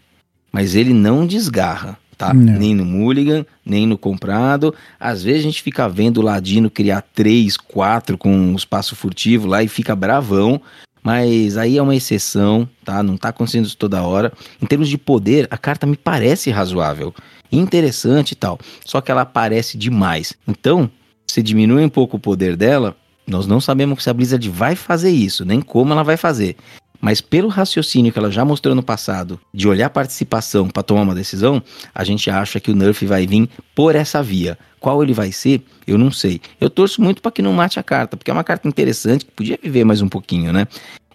[0.52, 2.34] mas ele não desgarra, tá?
[2.34, 2.58] Não.
[2.58, 4.76] Nem no Mulligan, nem no comprado.
[5.00, 9.48] Às vezes a gente fica vendo o Ladino criar três, quatro com um espaço furtivo
[9.48, 10.62] lá e fica bravão.
[11.04, 13.02] Mas aí é uma exceção, tá?
[13.02, 14.32] Não tá acontecendo isso toda hora.
[14.62, 17.14] Em termos de poder, a carta me parece razoável,
[17.52, 18.60] interessante e tal.
[18.86, 20.34] Só que ela aparece demais.
[20.48, 20.92] Então,
[21.26, 22.96] se diminui um pouco o poder dela,
[23.32, 26.58] nós não sabemos se a Blizzard vai fazer isso, nem como ela vai fazer.
[27.00, 31.16] Mas pelo raciocínio que ela já mostrou no passado, de olhar participação para tomar uma
[31.16, 31.64] decisão,
[31.96, 34.58] a gente acha que o Nerf vai vir por essa via.
[34.80, 36.42] Qual ele vai ser, eu não sei.
[36.60, 39.32] Eu torço muito para que não mate a carta, porque é uma carta interessante que
[39.32, 40.68] podia viver mais um pouquinho, né?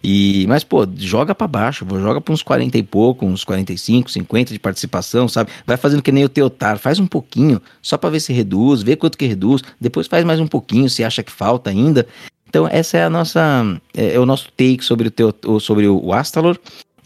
[0.03, 4.53] E, mas, pô, joga para baixo, joga para uns 40 e pouco, uns 45, 50
[4.53, 5.51] de participação, sabe?
[5.67, 8.97] Vai fazendo que nem o Teotar, faz um pouquinho, só para ver se reduz, vê
[8.97, 12.07] quanto que reduz, depois faz mais um pouquinho, se acha que falta ainda.
[12.49, 13.81] Então, essa é a nossa.
[13.95, 16.59] É, é o nosso take sobre o, teu, sobre o Astalor.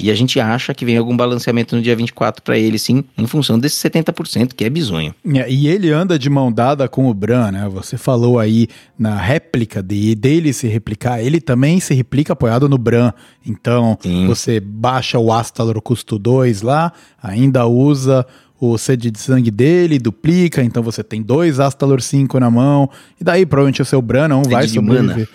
[0.02, 3.26] E a gente acha que vem algum balanceamento no dia 24 para ele, sim, em
[3.26, 5.14] função desse 70%, que é bizonho.
[5.34, 7.68] É, e ele anda de mão dada com o Bran, né?
[7.72, 12.78] Você falou aí na réplica de, dele se replicar, ele também se replica apoiado no
[12.78, 13.12] Bran.
[13.46, 14.26] Então, sim.
[14.26, 16.92] você baixa o Astalor custo 2 lá,
[17.22, 18.26] ainda usa
[18.60, 23.24] o sede de sangue dele, duplica, então você tem dois Astalor 5 na mão, e
[23.24, 25.16] daí provavelmente o seu Bran não vai sobreviver.
[25.16, 25.28] Mana.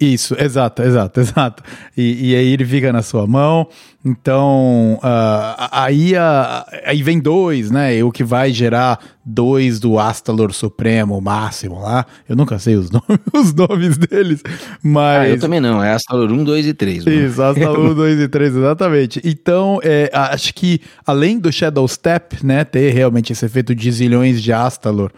[0.00, 1.62] Isso, exato, exato, exato.
[1.96, 3.66] E, e, aí ele fica na sua mão.
[4.04, 8.02] Então, uh, aí, uh, aí vem dois, né?
[8.02, 12.06] O que vai gerar dois do Astalor Supremo máximo lá.
[12.28, 14.42] Eu nunca sei os nomes, os nomes deles,
[14.82, 15.20] mas.
[15.22, 15.82] Ah, eu também não.
[15.82, 17.04] É Astalor 1, 2 e 3.
[17.04, 17.16] Mano.
[17.16, 19.20] Isso, Astalor 1, 2 e 3, exatamente.
[19.24, 22.64] Então, é, acho que além do Shadow Step, né?
[22.64, 25.10] Ter realmente esse efeito de zilhões de Astalor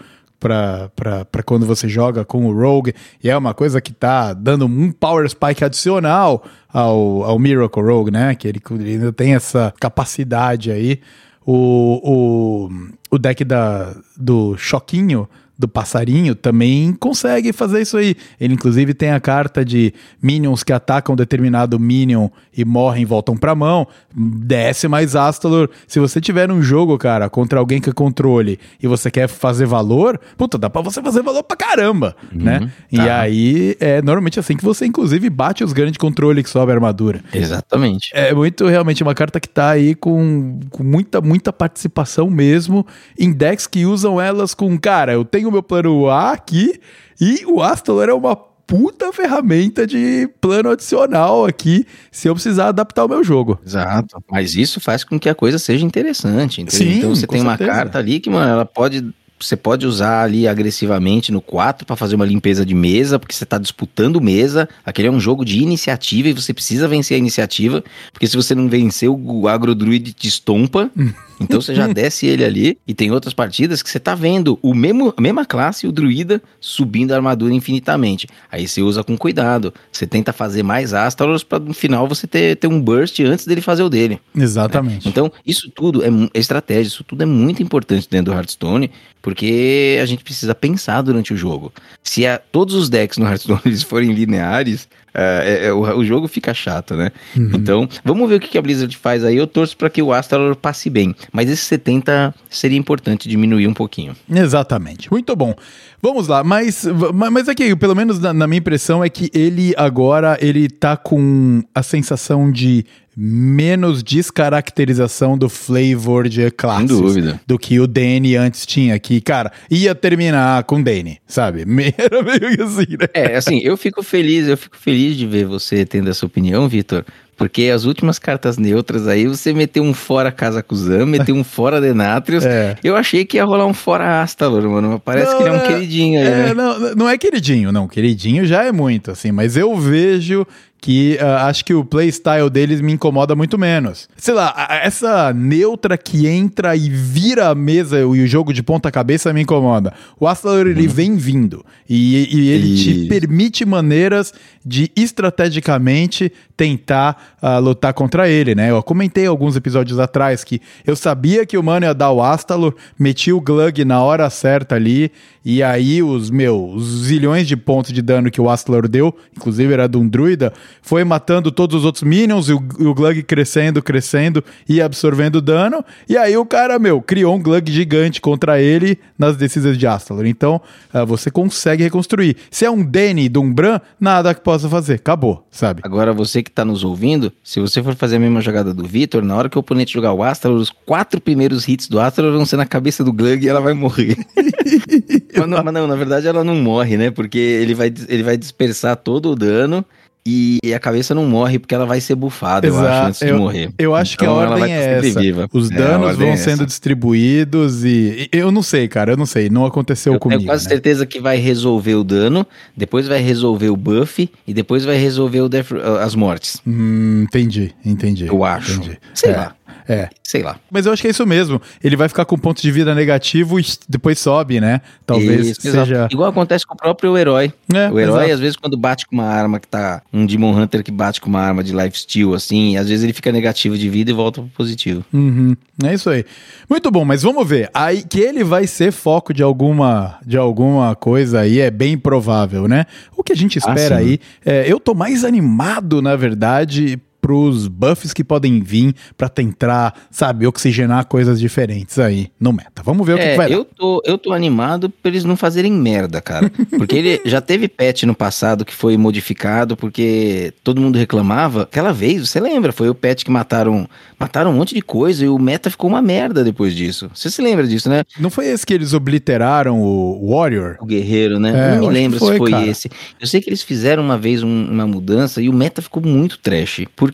[0.45, 4.93] para quando você joga com o Rogue, e é uma coisa que tá dando um
[4.93, 8.35] Power Spike adicional ao, ao Miracle Rogue, né?
[8.35, 11.01] Que ele, ele ainda tem essa capacidade aí.
[11.47, 12.71] O, o,
[13.11, 18.17] o deck da, do Choquinho do passarinho também consegue fazer isso aí.
[18.41, 23.55] Ele inclusive tem a carta de minions que atacam determinado minion e morrem voltam pra
[23.55, 23.87] mão.
[24.15, 25.69] Desce mais Astalor.
[25.87, 29.67] Se você tiver um jogo, cara, contra alguém que é controle e você quer fazer
[29.67, 32.61] valor, puta, dá pra você fazer valor pra caramba, uhum, né?
[32.61, 32.69] Tá.
[32.91, 36.75] E aí é normalmente assim que você inclusive bate os grandes controle que sobe a
[36.75, 37.21] armadura.
[37.33, 38.11] Exatamente.
[38.13, 42.87] É muito realmente uma carta que tá aí com, com muita, muita participação mesmo
[43.19, 46.81] em decks que usam elas com, cara, eu tenho tenho o meu plano A aqui
[47.21, 53.05] e o Astalor é uma puta ferramenta de plano adicional aqui, se eu precisar adaptar
[53.05, 53.61] o meu jogo.
[53.65, 54.23] Exato.
[54.31, 56.65] Mas isso faz com que a coisa seja interessante.
[56.71, 57.65] Sim, então você tem certeza.
[57.71, 59.05] uma carta ali que, mano, ela pode
[59.39, 63.45] você pode usar ali agressivamente no 4 para fazer uma limpeza de mesa, porque você
[63.45, 64.69] está disputando mesa.
[64.85, 67.83] Aquele é um jogo de iniciativa e você precisa vencer a iniciativa,
[68.13, 70.91] porque se você não vencer, o agrodruid te estompa.
[71.41, 74.73] Então você já desce ele ali e tem outras partidas que você tá vendo o
[74.73, 78.29] mesmo a mesma classe, o druida subindo a armadura infinitamente.
[78.51, 79.75] Aí você usa com cuidado.
[79.91, 83.61] Você tenta fazer mais Astalos para no final você ter, ter um burst antes dele
[83.61, 84.21] fazer o dele.
[84.35, 85.07] Exatamente.
[85.07, 85.11] Né?
[85.11, 88.91] Então, isso tudo é, é estratégia, isso tudo é muito importante dentro do Hearthstone,
[89.25, 91.73] porque a gente precisa pensar durante o jogo.
[92.03, 96.53] Se a, todos os decks no Hearthstone forem lineares, é, é, o, o, jogo fica
[96.53, 97.13] chato, né?
[97.37, 97.51] Uhum.
[97.55, 99.37] Então, vamos ver o que a Blizzard faz aí.
[99.37, 101.15] Eu torço para que o Astalor passe bem.
[101.33, 104.17] Mas esse 70 seria importante diminuir um pouquinho.
[104.29, 105.11] Exatamente.
[105.11, 105.55] Muito bom.
[106.03, 106.85] Vamos lá, mas,
[107.31, 111.63] mas aqui, pelo menos na, na minha impressão, é que ele agora ele tá com
[111.75, 112.85] a sensação de
[113.17, 117.41] menos descaracterização do flavor de classes Sem dúvida.
[117.47, 121.65] do que o Danny antes tinha, que, cara, ia terminar com Danny, sabe?
[121.97, 123.09] Era meio que assim, né?
[123.15, 127.05] É, assim, eu fico feliz, eu fico feliz de ver você tendo essa opinião, Vitor,
[127.37, 132.45] porque as últimas cartas neutras aí, você meteu um fora Kazakusan, meteu um fora Denatrius.
[132.45, 132.77] É.
[132.83, 134.91] Eu achei que ia rolar um fora Astalor, mano.
[134.91, 136.55] Mas parece não, que ele é um é, queridinho aí, é, né?
[136.55, 137.89] Não, não é queridinho, não.
[137.89, 139.33] Queridinho já é muito, assim.
[139.33, 140.47] Mas eu vejo
[140.85, 144.07] que uh, acho que o playstyle deles me incomoda muito menos.
[144.19, 148.93] Sei lá, essa neutra que entra e vira a mesa e o jogo de ponta
[148.93, 149.95] cabeça me incomoda.
[150.21, 150.93] O Astalor, ele uhum.
[150.93, 152.77] vem vindo e, e ele e...
[152.77, 158.71] te permite maneiras de estrategicamente tentar uh, lutar contra ele, né?
[158.71, 162.75] Eu comentei alguns episódios atrás que eu sabia que o mano ia dar o Astalor,
[162.99, 165.11] meti o Glug na hora certa ali,
[165.45, 169.89] e aí os meus zilhões de pontos de dano que o Astalor deu, inclusive era
[169.89, 170.53] de um druida,
[170.83, 175.85] foi matando todos os outros minions, e o, o Glug crescendo, crescendo e absorvendo dano,
[176.09, 180.27] e aí o cara, meu, criou um Glug gigante contra ele nas decisões de Astalor.
[180.27, 180.61] Então,
[180.93, 182.37] uh, você consegue reconstruir.
[182.51, 185.83] Se é um Danny de um Bran, nada que possa fazer, acabou, sabe?
[185.85, 189.23] Agora você que tá nos ouvindo, se você for fazer a mesma jogada do Vitor,
[189.23, 192.45] na hora que o oponente jogar o Astra, os quatro primeiros hits do Astra vão
[192.45, 194.17] ser na cabeça do Glug e ela vai morrer.
[195.37, 197.11] mas, não, mas não, na verdade ela não morre, né?
[197.11, 199.85] Porque ele vai, ele vai dispersar todo o dano
[200.27, 202.85] e a cabeça não morre porque ela vai ser bufada, Exato.
[202.85, 203.71] eu acho, antes eu, de morrer.
[203.79, 205.21] Eu acho então, que a então, ordem é essa.
[205.21, 205.49] Viva.
[205.53, 209.51] Os é, danos vão é sendo distribuídos e, eu não sei, cara, eu não sei,
[209.51, 210.39] não aconteceu eu comigo.
[210.41, 210.71] Tenho quase né?
[210.71, 215.43] certeza que vai resolver o dano, depois vai resolver o buff e depois vai resolver
[215.43, 215.73] o def...
[216.01, 216.61] as mortes.
[216.67, 218.27] Hum, entendi, entendi.
[218.27, 218.73] Eu acho.
[218.73, 218.99] Entendi.
[219.13, 219.37] Sei é.
[219.37, 219.57] lá.
[219.89, 220.09] É.
[220.23, 220.57] Sei lá.
[220.71, 221.61] Mas eu acho que é isso mesmo.
[221.83, 224.81] Ele vai ficar com ponto de vida negativo e depois sobe, né?
[225.07, 225.83] Talvez isso, seja.
[225.83, 226.15] Exato.
[226.15, 227.53] Igual acontece com o próprio herói.
[227.73, 228.33] É, o herói, exato.
[228.33, 230.03] às vezes, quando bate com uma arma que tá.
[230.13, 233.31] Um Demon Hunter que bate com uma arma de lifesteal, assim, às vezes ele fica
[233.31, 235.05] negativo de vida e volta pro positivo.
[235.13, 235.57] Uhum.
[235.83, 236.25] É isso aí.
[236.69, 237.71] Muito bom, mas vamos ver.
[237.75, 242.67] Aí que ele vai ser foco de alguma, de alguma coisa aí é bem provável,
[242.69, 242.87] né?
[243.17, 244.19] O que a gente ah, espera ah, aí.
[244.45, 250.47] É, eu tô mais animado, na verdade pros buffs que podem vir pra tentar, sabe,
[250.47, 252.83] oxigenar coisas diferentes aí no meta.
[252.85, 253.55] Vamos ver o que, É, que vai dar.
[253.55, 256.53] eu tô, eu tô animado pra eles não fazerem merda, cara.
[256.77, 261.63] Porque ele já teve patch no passado que foi modificado porque todo mundo reclamava.
[261.63, 262.73] Aquela vez, você lembra?
[262.75, 263.89] Foi o patch que mataram,
[264.21, 267.11] mataram um monte de coisa e o meta ficou uma merda depois disso.
[267.15, 268.05] Você se lembra disso, né?
[268.21, 270.77] Não foi esse que eles obliteraram o Warrior?
[270.79, 271.53] O guerreiro, né?
[271.73, 272.67] É, não me lembro foi, se foi cara.
[272.67, 272.91] esse.
[273.19, 276.39] Eu sei que eles fizeram uma vez um- uma mudança e o meta ficou muito
[276.39, 276.83] trash.
[276.95, 277.14] Porque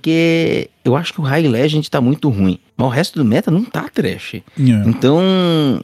[0.84, 2.58] eu acho que o High Legend tá muito ruim.
[2.80, 4.36] Mas o resto do meta não tá trash.
[4.36, 4.42] É.
[4.86, 5.20] Então,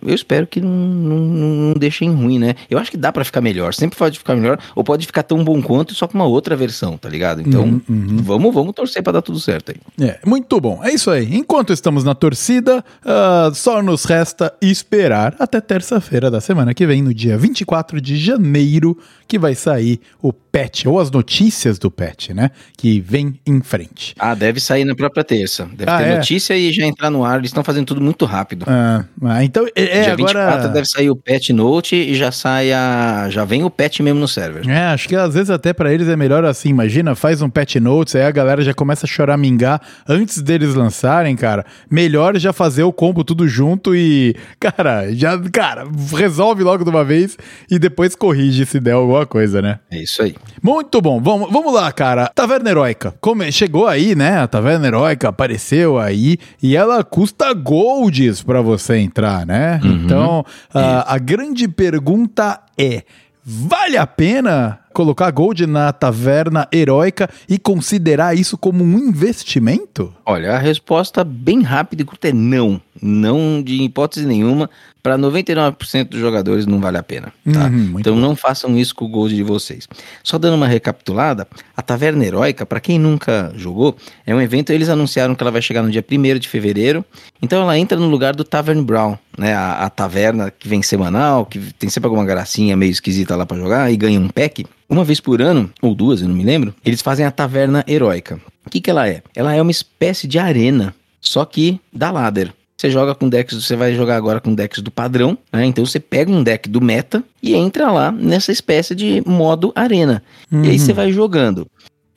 [0.05, 2.55] eu espero que não, não, não, deixem ruim, né?
[2.71, 3.75] Eu acho que dá pra ficar melhor.
[3.75, 6.97] Sempre pode ficar melhor, ou pode ficar tão bom quanto, só com uma outra versão,
[6.97, 7.43] tá ligado?
[7.43, 8.17] Então, Uhum, uhum.
[8.23, 10.07] vamos, vamos torcer pra dar tudo certo aí.
[10.09, 10.81] É, muito bom.
[10.83, 11.35] É isso aí.
[11.37, 17.03] Enquanto estamos na torcida, ah, só nos resta esperar até terça-feira da semana que vem,
[17.03, 18.97] no dia 24 de janeiro,
[19.29, 22.51] que vai sair o patch, ou as notícias do patch, né?
[22.77, 24.15] Que vem em frente.
[24.19, 25.69] Ah, deve sair na própria terça.
[25.77, 26.17] Deve Ah, ter é?
[26.17, 27.39] notícia e já entrar no ar.
[27.39, 28.64] Eles estão fazendo tudo muito rápido.
[28.68, 30.47] Ah, ah, então, é, é Dia agora...
[30.47, 33.28] 24 deve sair o patch note e já sai a.
[33.30, 34.68] Já vem o patch mesmo no server.
[34.68, 36.68] É, acho que às vezes até pra eles é melhor assim.
[36.68, 41.37] Imagina, faz um patch notes, aí a galera já começa a choramingar antes deles lançarem,
[41.37, 41.64] cara.
[41.91, 45.84] Melhor já fazer o combo tudo junto e, cara, já, cara,
[46.14, 47.37] resolve logo de uma vez
[47.70, 49.78] e depois corrige se der alguma coisa, né?
[49.91, 50.34] É isso aí.
[50.62, 52.30] Muito bom, vamos, vamos lá, cara.
[52.34, 53.14] Taverna Heróica.
[53.20, 54.39] Como, chegou aí, né?
[54.39, 59.81] A Taverna Heróica apareceu aí e ela custa golds pra você entrar, né?
[59.83, 63.03] Então, a, a grande pergunta é:
[63.45, 70.11] vale a pena colocar gold na Taverna Heróica e considerar isso como um investimento?
[70.25, 72.81] Olha, a resposta bem rápida e curta é não.
[73.03, 74.71] Não de hipótese nenhuma.
[75.03, 77.31] Para 99% dos jogadores não vale a pena.
[77.53, 77.67] Tá?
[77.67, 79.87] Uhum, então não façam isso com o gold de vocês.
[80.25, 84.89] Só dando uma recapitulada, a Taverna Heróica, para quem nunca jogou, é um evento, eles
[84.89, 87.05] anunciaram que ela vai chegar no dia 1 de fevereiro.
[87.41, 89.55] Então ela entra no lugar do Tavern Brown, né?
[89.55, 93.57] A, a taverna que vem semanal, que tem sempre alguma gracinha meio esquisita lá para
[93.57, 94.66] jogar e ganha um pack.
[94.89, 98.41] Uma vez por ano, ou duas, eu não me lembro, eles fazem a Taverna Heróica.
[98.64, 99.22] O que, que ela é?
[99.34, 102.53] Ela é uma espécie de arena, só que da ladder.
[102.76, 105.64] Você joga com decks, você vai jogar agora com decks do padrão, né?
[105.64, 110.22] Então você pega um deck do meta e entra lá nessa espécie de modo arena.
[110.53, 111.66] E aí você vai jogando.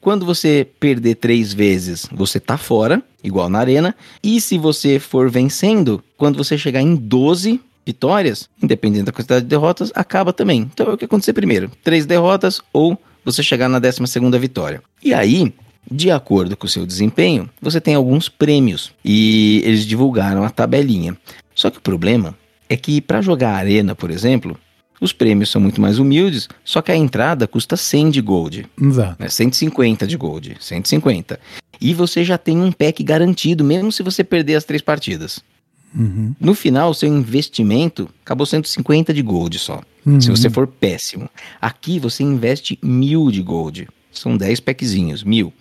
[0.02, 3.95] Quando você perder três vezes, você tá fora, igual na arena.
[4.24, 9.50] E se você for vencendo, quando você chegar em 12 vitórias, independente da quantidade de
[9.50, 10.62] derrotas, acaba também.
[10.62, 14.82] Então é o que acontecer primeiro: três derrotas ou você chegar na 12 segunda vitória.
[15.04, 15.54] E aí,
[15.89, 21.18] de acordo com o seu desempenho, você tem alguns prêmios e eles divulgaram a tabelinha.
[21.54, 22.36] Só que o problema
[22.70, 24.58] é que para jogar arena, por exemplo,
[25.00, 29.16] os prêmios são muito mais humildes, só que a entrada custa 100 de gold, Exato.
[29.22, 29.30] né?
[29.30, 31.39] 150 de gold, 150.
[31.82, 35.39] E você já tem um pack garantido, mesmo se você perder as três partidas.
[35.95, 36.36] Uhum.
[36.39, 39.82] No final, seu investimento acabou sendo 50 de gold só.
[40.06, 40.22] Uhum.
[40.22, 41.30] Se você for péssimo.
[41.62, 43.88] Aqui você investe mil de gold.
[44.12, 45.54] São 10 packzinhos, mil.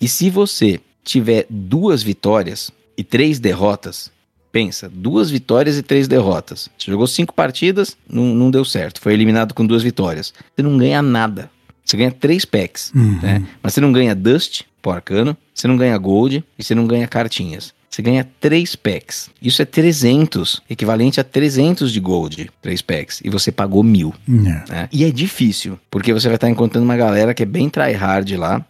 [0.00, 4.10] E se você tiver duas vitórias e três derrotas,
[4.56, 6.70] pensa, duas vitórias e três derrotas.
[6.78, 9.00] Você jogou cinco partidas, não, não deu certo.
[9.02, 10.32] Foi eliminado com duas vitórias.
[10.54, 11.50] Você não ganha nada.
[11.84, 13.18] Você ganha três packs, Uhum.
[13.22, 13.42] né?
[13.62, 17.06] Mas você não ganha Dust, pó arcano, você não ganha Gold e você não ganha
[17.06, 17.74] cartinhas.
[17.90, 19.30] Você ganha 3 packs.
[19.40, 23.22] Isso é 300, equivalente a 300 de Gold, 3 packs.
[23.24, 24.12] E você pagou mil.
[24.28, 24.32] É.
[24.72, 24.88] né?
[24.92, 28.62] E é difícil, porque você vai estar encontrando uma galera que é bem tryhard lá.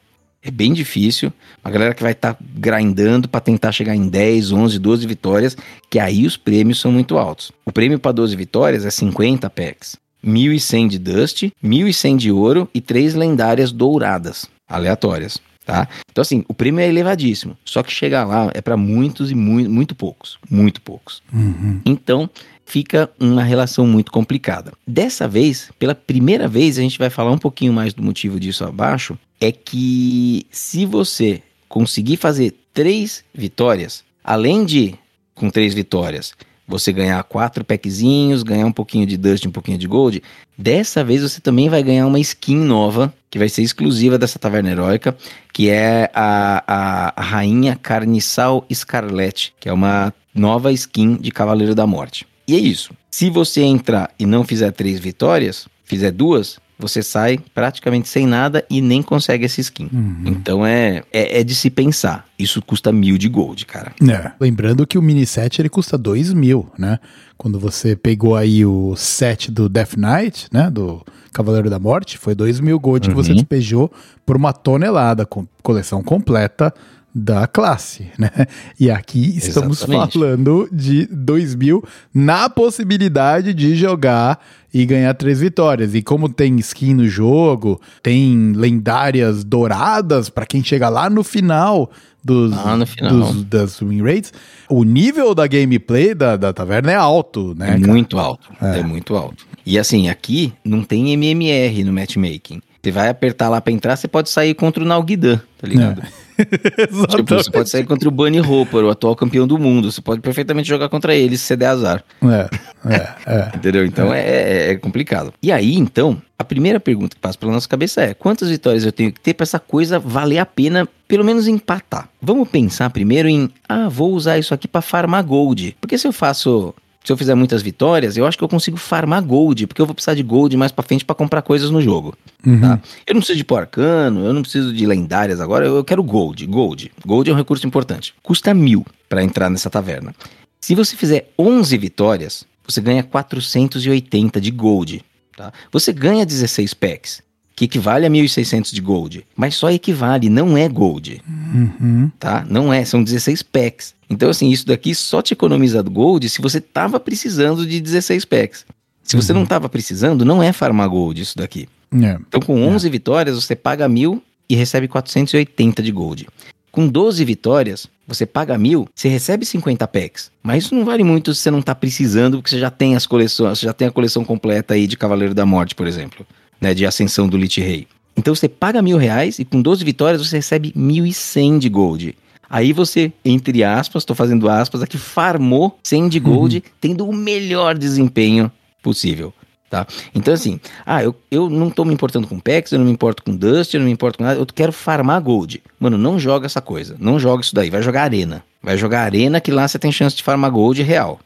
[0.46, 1.32] É bem difícil.
[1.64, 5.56] Uma galera que vai estar grindando para tentar chegar em 10, 11, 12 vitórias,
[5.90, 7.50] que aí os prêmios são muito altos.
[7.64, 9.96] O prêmio para 12 vitórias é 50 packs.
[10.24, 15.88] 1.100 de Dust, 1.100 de ouro e três lendárias douradas, aleatórias, tá?
[16.10, 19.70] Então assim, o prêmio é elevadíssimo, só que chegar lá é para muitos e muito,
[19.70, 21.22] muito poucos, muito poucos.
[21.32, 21.80] Uhum.
[21.84, 22.28] Então,
[22.64, 24.72] fica uma relação muito complicada.
[24.86, 28.64] Dessa vez, pela primeira vez, a gente vai falar um pouquinho mais do motivo disso
[28.64, 34.94] abaixo, é que se você conseguir fazer três vitórias, além de
[35.34, 36.32] com três vitórias,
[36.66, 40.22] você ganhar quatro packzinhos, ganhar um pouquinho de Dust, um pouquinho de Gold,
[40.58, 44.70] dessa vez você também vai ganhar uma skin nova, que vai ser exclusiva dessa Taverna
[44.70, 45.16] Heróica,
[45.52, 51.74] que é a, a, a Rainha Carniçal Scarlet, que é uma nova skin de Cavaleiro
[51.74, 52.26] da Morte.
[52.48, 52.92] E é isso.
[53.10, 58.64] Se você entrar e não fizer três vitórias, fizer duas, você sai praticamente sem nada
[58.68, 59.88] e nem consegue essa skin.
[60.26, 62.26] Então é, é, é de se pensar.
[62.38, 63.92] Isso custa mil de gold, cara.
[64.08, 64.32] É.
[64.38, 66.98] Lembrando que o mini set ele custa 2 mil, né?
[67.38, 70.70] Quando você pegou aí o set do Death Knight, né?
[70.70, 71.02] Do
[71.32, 73.36] Cavaleiro da Morte, foi 2 mil gold que você Uhum.
[73.36, 73.90] despejou
[74.24, 76.72] por uma tonelada, com coleção completa
[77.14, 78.30] da classe, né?
[78.78, 80.12] E aqui estamos Exatamente.
[80.18, 84.38] falando de 2000 na possibilidade de jogar
[84.78, 85.94] e ganhar três vitórias.
[85.94, 91.90] E como tem skin no jogo, tem lendárias douradas pra quem chega lá no final
[92.22, 93.10] dos, Ah, no final.
[93.10, 94.32] dos- das win rates,
[94.68, 97.74] o nível da gameplay da, da taverna é alto, né?
[97.74, 98.48] É muito alto.
[98.60, 98.82] É.
[98.82, 99.46] muito alto.
[99.64, 102.60] E assim, aqui não tem MMR no matchmaking.
[102.86, 106.02] Você vai apertar lá pra entrar, você pode sair contra o Nalguidan, tá ligado?
[107.16, 109.90] Tipo, você pode sair contra o Bunny Hopper, o atual campeão do mundo.
[109.90, 112.04] Você pode perfeitamente jogar contra ele se você der azar.
[112.22, 113.50] É, é, é.
[113.56, 113.84] Entendeu?
[113.84, 114.20] Então é.
[114.20, 115.32] É, é complicado.
[115.42, 118.92] E aí, então, a primeira pergunta que passa pela nossa cabeça é: quantas vitórias eu
[118.92, 122.08] tenho que ter pra essa coisa valer a pena, pelo menos empatar?
[122.22, 125.76] Vamos pensar primeiro em: ah, vou usar isso aqui pra farmar gold.
[125.80, 126.72] Porque se eu faço.
[127.06, 129.94] Se eu fizer muitas vitórias, eu acho que eu consigo farmar gold, porque eu vou
[129.94, 132.18] precisar de gold mais pra frente pra comprar coisas no jogo.
[132.44, 132.60] Uhum.
[132.60, 132.80] Tá?
[133.06, 136.44] Eu não preciso de porcano, eu não preciso de lendárias agora, eu quero gold.
[136.46, 136.90] Gold.
[137.06, 138.12] Gold é um recurso importante.
[138.24, 140.12] Custa mil pra entrar nessa taverna.
[140.60, 145.04] Se você fizer 11 vitórias, você ganha 480 de gold.
[145.36, 145.52] Tá?
[145.70, 147.22] Você ganha 16 packs,
[147.56, 149.26] que equivale a 1.600 de gold.
[149.34, 151.22] Mas só equivale, não é gold.
[151.26, 152.10] Uhum.
[152.20, 152.46] Tá?
[152.48, 153.94] Não é, são 16 packs.
[154.10, 158.66] Então, assim, isso daqui só te economiza gold se você tava precisando de 16 packs.
[159.02, 161.66] Se você não tava precisando, não é farmar gold isso daqui.
[161.94, 162.18] É.
[162.28, 166.28] Então, com 11 vitórias, você paga mil e recebe 480 de gold.
[166.70, 170.30] Com 12 vitórias, você paga mil, você recebe 50 packs.
[170.42, 173.06] Mas isso não vale muito se você não tá precisando, porque você já tem as
[173.06, 176.26] coleções, você já tem a coleção completa aí de Cavaleiro da Morte, por exemplo,
[176.60, 176.74] né?
[176.74, 177.86] De Ascensão do Lich Rei.
[178.16, 182.16] Então você paga mil reais e com 12 vitórias você recebe 1.100 de gold.
[182.48, 187.76] Aí você, entre aspas, tô fazendo aspas aqui, farmou 100 de gold, tendo o melhor
[187.76, 188.50] desempenho
[188.82, 189.34] possível.
[189.68, 189.84] Tá?
[190.14, 193.24] Então, assim, ah, eu, eu não tô me importando com packs, eu não me importo
[193.24, 195.60] com dust, eu não me importo com nada, eu quero farmar gold.
[195.78, 198.44] Mano, não joga essa coisa, não joga isso daí, vai jogar arena.
[198.62, 201.18] Vai jogar arena que lá você tem chance de farmar gold real,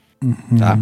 [0.59, 0.79] tá?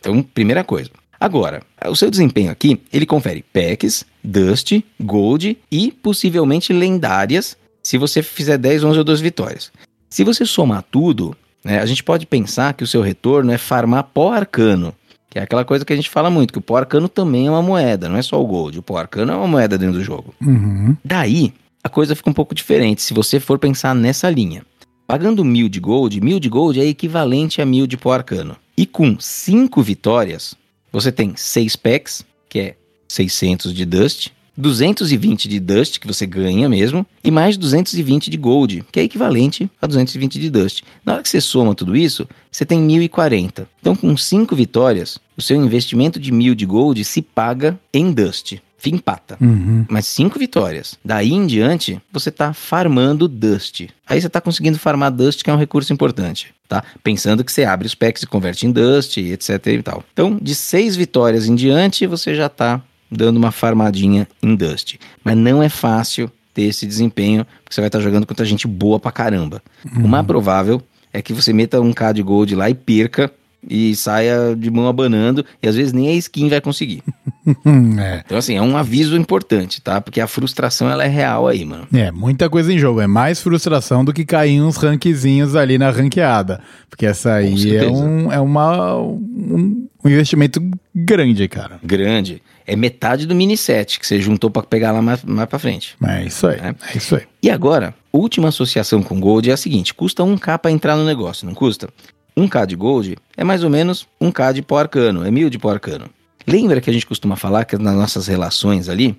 [0.00, 0.90] Então, primeira coisa.
[1.18, 8.22] Agora, o seu desempenho aqui, ele confere packs, dust, gold e possivelmente lendárias, se você
[8.22, 9.72] fizer 10, 11 ou 12 vitórias.
[10.10, 14.04] Se você somar tudo, né, a gente pode pensar que o seu retorno é farmar
[14.04, 14.94] pó arcano.
[15.30, 17.50] Que é aquela coisa que a gente fala muito, que o pó arcano também é
[17.50, 18.78] uma moeda, não é só o gold.
[18.78, 20.34] O pó arcano é uma moeda dentro do jogo.
[20.40, 20.96] Uhum.
[21.04, 21.52] Daí,
[21.82, 24.62] a coisa fica um pouco diferente se você for pensar nessa linha.
[25.06, 28.56] Pagando mil de gold, mil de gold é equivalente a mil de pó arcano.
[28.76, 30.54] E com cinco vitórias,
[30.96, 32.74] você tem seis packs, que é
[33.06, 38.82] 600 de dust, 220 de dust, que você ganha mesmo, e mais 220 de gold,
[38.90, 40.82] que é equivalente a 220 de dust.
[41.04, 43.68] Na hora que você soma tudo isso, você tem 1040.
[43.78, 48.56] Então, com cinco vitórias, o seu investimento de mil de gold se paga em dust.
[48.90, 49.36] Empata.
[49.40, 49.84] Uhum.
[49.88, 50.98] Mas cinco vitórias.
[51.04, 53.88] Daí em diante, você tá farmando Dust.
[54.06, 56.82] Aí você tá conseguindo farmar Dust, que é um recurso importante, tá?
[57.02, 60.04] Pensando que você abre os packs e converte em Dust, etc e tal.
[60.12, 62.80] Então, de seis vitórias em diante, você já tá
[63.10, 64.96] dando uma farmadinha em Dust.
[65.22, 68.98] Mas não é fácil ter esse desempenho, porque você vai estar jogando contra gente boa
[68.98, 69.62] pra caramba.
[69.96, 70.82] O mais provável
[71.12, 73.32] é que você meta um K de Gold lá e perca
[73.68, 77.02] e saia de mão abanando, e às vezes nem a skin vai conseguir.
[77.98, 78.22] é.
[78.24, 80.00] Então, assim, é um aviso importante, tá?
[80.00, 81.86] Porque a frustração, ela é real aí, mano.
[81.92, 83.00] É, muita coisa em jogo.
[83.00, 86.60] É mais frustração do que cair uns rankzinhos ali na ranqueada.
[86.88, 90.60] Porque essa aí é, um, é uma, um, um investimento
[90.94, 91.78] grande, cara.
[91.82, 92.42] Grande.
[92.66, 95.96] É metade do mini set que você juntou pra pegar lá mais, mais pra frente.
[96.04, 96.58] É isso aí.
[96.58, 96.74] É.
[96.94, 97.22] É isso aí.
[97.42, 101.46] E agora, última associação com Gold é a seguinte: custa 1k pra entrar no negócio,
[101.46, 101.88] não custa?
[102.36, 105.70] 1k de Gold é mais ou menos 1k de pó arcano, é mil de pó
[105.70, 106.10] arcano.
[106.46, 109.16] Lembra que a gente costuma falar que nas nossas relações ali,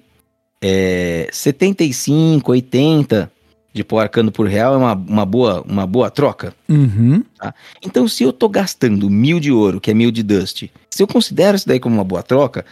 [0.62, 3.32] é 75, 80
[3.74, 6.54] de pó arcano por real é uma, uma, boa, uma boa troca?
[6.68, 7.24] Uhum.
[7.84, 11.08] Então, se eu tô gastando mil de ouro, que é mil de dust, se eu
[11.08, 12.66] considero isso daí como uma boa troca,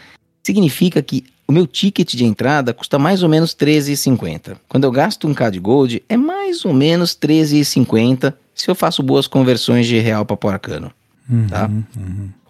[0.44, 4.58] significa que o meu ticket de entrada custa mais ou menos 13,50.
[4.68, 9.04] Quando eu gasto um K de gold, é mais ou menos 13,50 se eu faço
[9.04, 10.92] boas conversões de real para porcano.
[11.30, 11.48] Uhum.
[11.48, 11.70] Tá?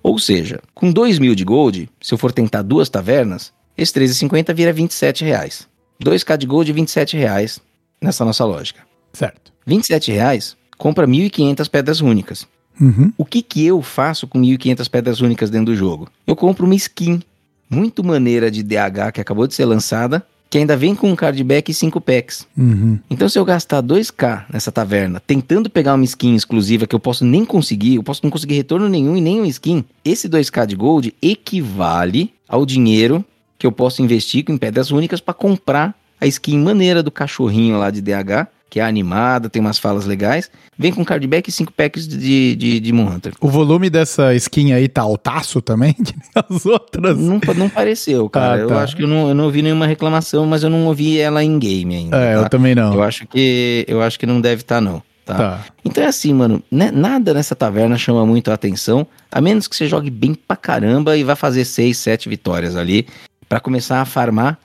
[0.03, 4.53] Ou seja, com 2 mil de gold, se eu for tentar duas tavernas, esse 13,50
[4.53, 5.68] vira 27 reais.
[6.03, 7.60] 2K de gold, 27 reais
[7.99, 8.82] nessa nossa lógica.
[9.12, 9.51] Certo.
[9.66, 12.47] 27 reais compra 1.500 pedras únicas.
[12.80, 13.12] Uhum.
[13.18, 16.10] O que que eu faço com 1.500 pedras únicas dentro do jogo?
[16.28, 17.22] Eu compro uma skin
[17.70, 21.72] muito maneira de DH que acabou de ser lançada, que ainda vem com um cardback
[21.72, 22.48] e 5 packs.
[22.58, 23.00] Uhum.
[23.10, 27.26] Então se eu gastar 2k nessa taverna, tentando pegar uma skin exclusiva que eu posso
[27.26, 30.76] nem conseguir, eu posso não conseguir retorno nenhum e nem uma skin, esse 2k de
[30.76, 33.24] gold equivale ao dinheiro
[33.58, 37.89] que eu posso investir em pedras únicas para comprar a skin maneira do cachorrinho lá
[37.89, 40.49] de DH que é animada, tem umas falas legais.
[40.78, 43.34] Vem com cardback e 5 packs de, de, de Moon Hunter.
[43.39, 47.18] O volume dessa skin aí tá altaço também, que nem as outras.
[47.18, 48.63] Não, não pareceu, cara.
[48.63, 48.74] Ah, tá.
[48.74, 51.43] Eu acho que eu não, eu não ouvi nenhuma reclamação, mas eu não ouvi ela
[51.43, 52.18] em game ainda.
[52.18, 52.41] É, tá?
[52.41, 52.93] eu também não.
[52.93, 55.01] Eu acho que eu acho que não deve estar, não.
[55.26, 55.36] Tá?
[55.36, 55.66] Tá.
[55.84, 59.76] Então é assim, mano, né, nada nessa taverna chama muito a atenção, a menos que
[59.76, 63.07] você jogue bem pra caramba e vá fazer 6, 7 vitórias ali,
[63.49, 64.59] pra começar a farmar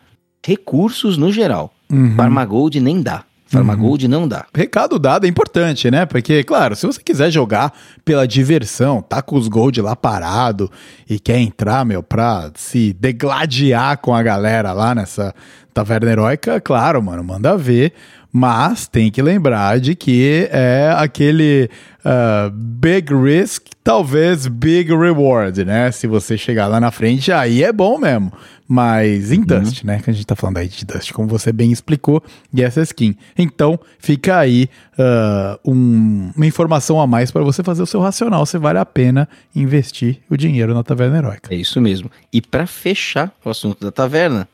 [0.44, 1.72] recursos no geral.
[1.90, 2.14] Uhum.
[2.14, 3.24] Farmar gold nem dá.
[3.50, 3.96] Farmar Uhum.
[4.08, 4.46] não dá.
[4.54, 6.06] Recado dado é importante, né?
[6.06, 7.72] Porque, claro, se você quiser jogar
[8.04, 10.70] pela diversão, tá com os gold lá parado
[11.08, 15.34] e quer entrar, meu, pra se degladiar com a galera lá nessa
[15.74, 17.92] taverna heróica, claro, mano, manda ver.
[18.32, 21.68] Mas tem que lembrar de que é aquele
[22.04, 25.90] ah, big risk, talvez big reward, né?
[25.90, 28.32] Se você chegar lá na frente, aí é bom mesmo.
[28.72, 29.98] Mas em Dust, né?
[30.00, 32.22] Que a gente tá falando aí de Dust, como você bem explicou,
[32.54, 33.16] e essa skin.
[33.36, 38.46] Então, fica aí ah, um- uma informação a mais para você fazer o seu racional,
[38.46, 41.52] se vale a pena investir o dinheiro na Taverna Heróica.
[41.52, 42.08] É isso mesmo.
[42.32, 44.46] E pra fechar o assunto da taverna,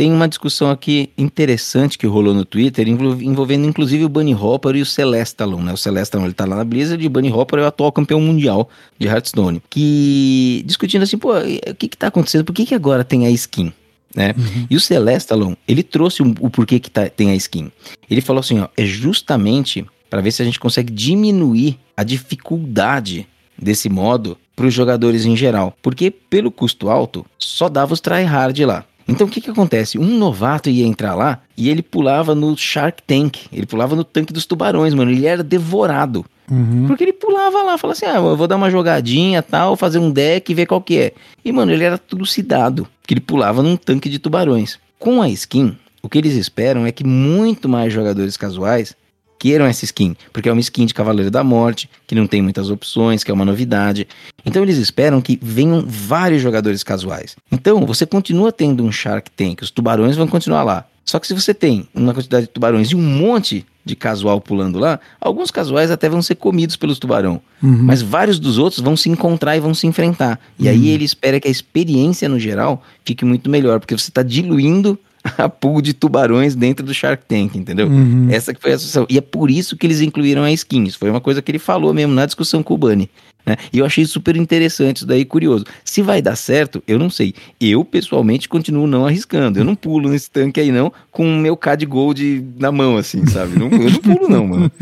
[0.00, 4.74] tem uma discussão aqui interessante que rolou no Twitter, envol- envolvendo inclusive o Bunny Hopper
[4.74, 5.74] e o Celestalon, né?
[5.74, 8.18] O Celestalon, ele tá lá na Blizzard e o Bunny Hopper é o atual campeão
[8.18, 9.62] mundial de Hearthstone.
[9.68, 12.46] Que, discutindo assim, pô, o que que tá acontecendo?
[12.46, 13.74] Por que que agora tem a skin?
[14.16, 14.34] Né?
[14.70, 17.70] E o Celestalon, ele trouxe o, o porquê que tá- tem a skin.
[18.10, 23.28] Ele falou assim, ó, é justamente para ver se a gente consegue diminuir a dificuldade
[23.60, 25.76] desse modo para os jogadores em geral.
[25.82, 28.86] Porque pelo custo alto, só dava os tryhard lá.
[29.10, 29.98] Então o que que acontece?
[29.98, 33.46] Um novato ia entrar lá e ele pulava no Shark Tank.
[33.52, 35.10] Ele pulava no tanque dos tubarões, mano.
[35.10, 36.24] Ele era devorado.
[36.50, 36.86] Uhum.
[36.86, 40.10] Porque ele pulava lá, falava assim: ah, eu vou dar uma jogadinha tal, fazer um
[40.10, 41.12] deck e ver qual que é.
[41.44, 44.78] E, mano, ele era trucidado, que ele pulava num tanque de tubarões.
[44.98, 48.94] Com a skin, o que eles esperam é que muito mais jogadores casuais
[49.40, 52.70] queiram essa skin, porque é uma skin de Cavaleiro da Morte, que não tem muitas
[52.70, 54.06] opções, que é uma novidade.
[54.44, 57.36] Então eles esperam que venham vários jogadores casuais.
[57.50, 60.84] Então você continua tendo um Shark Tank, os tubarões vão continuar lá.
[61.06, 64.78] Só que se você tem uma quantidade de tubarões e um monte de casual pulando
[64.78, 67.40] lá, alguns casuais até vão ser comidos pelos tubarão.
[67.62, 67.82] Uhum.
[67.82, 70.38] Mas vários dos outros vão se encontrar e vão se enfrentar.
[70.58, 74.22] E aí ele espera que a experiência no geral fique muito melhor, porque você está
[74.22, 74.98] diluindo
[75.38, 77.86] a pool de tubarões dentro do Shark Tank, entendeu?
[77.86, 78.28] Uhum.
[78.30, 79.06] Essa que foi a solução.
[79.08, 80.84] E é por isso que eles incluíram a skin.
[80.84, 83.10] Isso foi uma coisa que ele falou mesmo na discussão com o Bunny.
[83.44, 83.56] Né?
[83.72, 85.64] E eu achei super interessante isso daí, curioso.
[85.84, 87.34] Se vai dar certo, eu não sei.
[87.60, 89.58] Eu, pessoalmente, continuo não arriscando.
[89.58, 92.96] Eu não pulo nesse tanque aí, não, com o meu K de Gold na mão,
[92.96, 93.58] assim, sabe?
[93.58, 94.72] Não- eu não pulo, não, mano.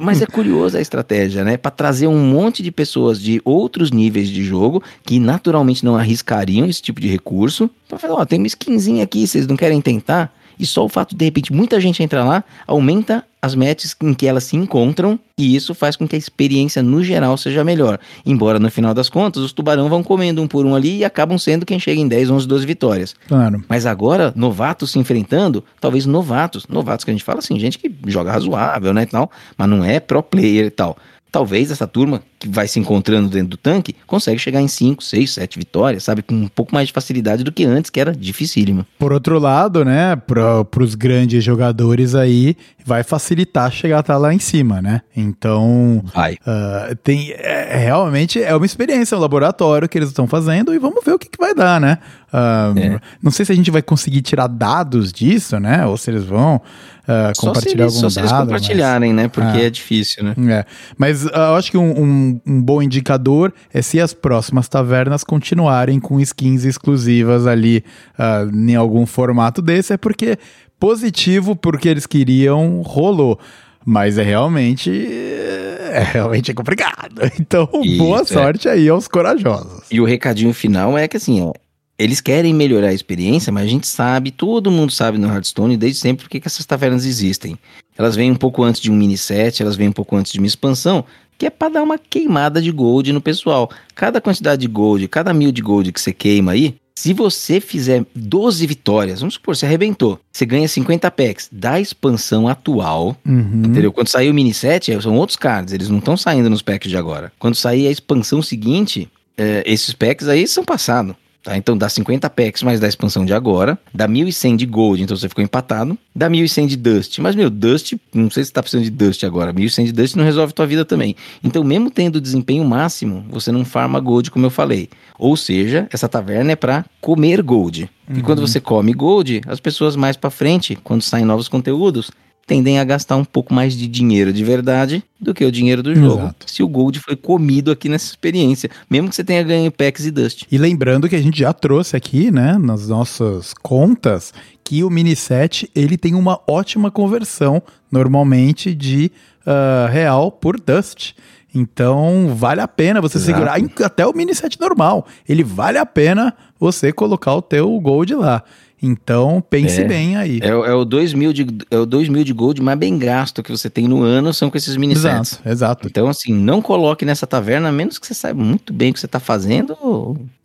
[0.00, 1.56] Mas é curiosa a estratégia, né?
[1.56, 6.66] Pra trazer um monte de pessoas de outros níveis de jogo que naturalmente não arriscariam
[6.68, 7.70] esse tipo de recurso.
[7.88, 10.32] Pra falar, ó, tem uma skinzinha aqui, vocês não querem tentar?
[10.58, 14.12] E só o fato de, de repente, muita gente entrar lá, aumenta as matches em
[14.12, 17.98] que elas se encontram, e isso faz com que a experiência no geral seja melhor.
[18.24, 21.38] Embora no final das contas, os tubarão vão comendo um por um ali e acabam
[21.38, 23.14] sendo quem chega em 10, 11, 12 vitórias.
[23.28, 23.62] Claro.
[23.68, 27.94] Mas agora, novatos se enfrentando, talvez novatos, novatos que a gente fala assim, gente que
[28.06, 30.96] joga razoável, né, e tal, mas não é pro player e tal.
[31.30, 35.30] Talvez essa turma que vai se encontrando dentro do tanque consegue chegar em 5, 6,
[35.32, 36.22] 7 vitórias, sabe?
[36.22, 38.86] Com um pouco mais de facilidade do que antes, que era dificílimo.
[38.98, 44.38] Por outro lado, né, para os grandes jogadores aí, vai facilitar chegar até lá em
[44.38, 45.00] cima, né?
[45.16, 50.72] Então, ah, tem, é, é realmente é uma experiência, um laboratório que eles estão fazendo
[50.74, 51.98] e vamos ver o que, que vai dar, né?
[52.32, 52.98] Ah, É.
[53.22, 55.86] Não sei se a gente vai conseguir tirar dados disso, né?
[55.86, 56.60] Ou se eles vão
[57.08, 59.28] ah, Só se compartilhar eles, algum só se eles dado, compartilharem, né?
[59.28, 59.62] Porque Ah.
[59.64, 60.34] é difícil, né?
[60.36, 60.64] mas- É.
[60.98, 66.00] Mas eu acho que um, um- um bom indicador é se as próximas tavernas continuarem
[66.00, 67.84] com skins exclusivas ali
[68.18, 70.38] ah, em algum formato desse, é porque
[70.78, 73.38] positivo porque eles queriam rolou.
[73.84, 74.90] Mas é realmente.
[74.90, 76.96] É realmente complicado.
[77.40, 78.24] Então, Isso, boa é.
[78.24, 79.84] sorte aí aos corajosos.
[79.90, 81.52] E o recadinho final é que assim, ó,
[81.98, 86.00] eles querem melhorar a experiência, mas a gente sabe, todo mundo sabe no Hearthstone desde
[86.00, 87.56] sempre por que que essas tavernas existem.
[87.96, 90.38] Elas vêm um pouco antes de um mini set, elas vêm um pouco antes de
[90.38, 91.04] uma expansão,
[91.38, 93.70] que é pra dar uma queimada de gold no pessoal.
[93.94, 98.06] Cada quantidade de gold, cada mil de gold que você queima aí, se você fizer
[98.14, 103.62] 12 vitórias, vamos supor, você arrebentou, você ganha 50 packs da expansão atual, Uhum.
[103.66, 103.92] Entendeu?
[103.92, 106.90] Quando sair o mini set, é, são outros cards, eles não estão saindo nos packs
[106.90, 107.30] de agora.
[107.38, 111.14] Quando sair a expansão seguinte, é, esses packs aí são passados.
[111.46, 111.56] Tá?
[111.56, 115.28] Então dá 50 packs mais da expansão de agora, dá 1100 de gold, então você
[115.28, 117.20] ficou empatado, dá 1100 de dust.
[117.20, 120.16] Mas meu, dust, não sei se você tá precisando de dust agora, 1100 de dust
[120.16, 121.14] não resolve tua vida também.
[121.44, 124.88] Então mesmo tendo desempenho máximo, você não farma gold como eu falei.
[125.16, 127.88] Ou seja, essa taverna é pra comer gold.
[128.12, 132.10] E quando você come gold, as pessoas mais pra frente, quando saem novos conteúdos,
[132.46, 135.94] tendem a gastar um pouco mais de dinheiro de verdade do que o dinheiro do
[135.94, 136.22] jogo.
[136.22, 136.50] Exato.
[136.50, 140.10] Se o Gold foi comido aqui nessa experiência, mesmo que você tenha ganho packs e
[140.10, 140.44] Dust.
[140.50, 144.32] E lembrando que a gente já trouxe aqui, né, nas nossas contas,
[144.62, 149.10] que o mini set ele tem uma ótima conversão, normalmente, de
[149.44, 151.14] ah, real por Dust.
[151.54, 153.32] Então, vale a pena você Exato.
[153.32, 155.06] segurar até o mini set normal.
[155.26, 158.42] Ele vale a pena você colocar o teu gold lá.
[158.82, 159.84] Então, pense É.
[159.84, 160.38] bem aí.
[160.42, 162.98] É, o- é o 2 mil de, é o 2 mil de Gold mais bem
[162.98, 165.32] gasto que você tem no ano, são com esses mini sets.
[165.34, 165.88] exato, exato.
[165.88, 169.00] Então, assim, não coloque nessa taverna, a menos que você saiba muito bem o que
[169.00, 169.76] você tá fazendo.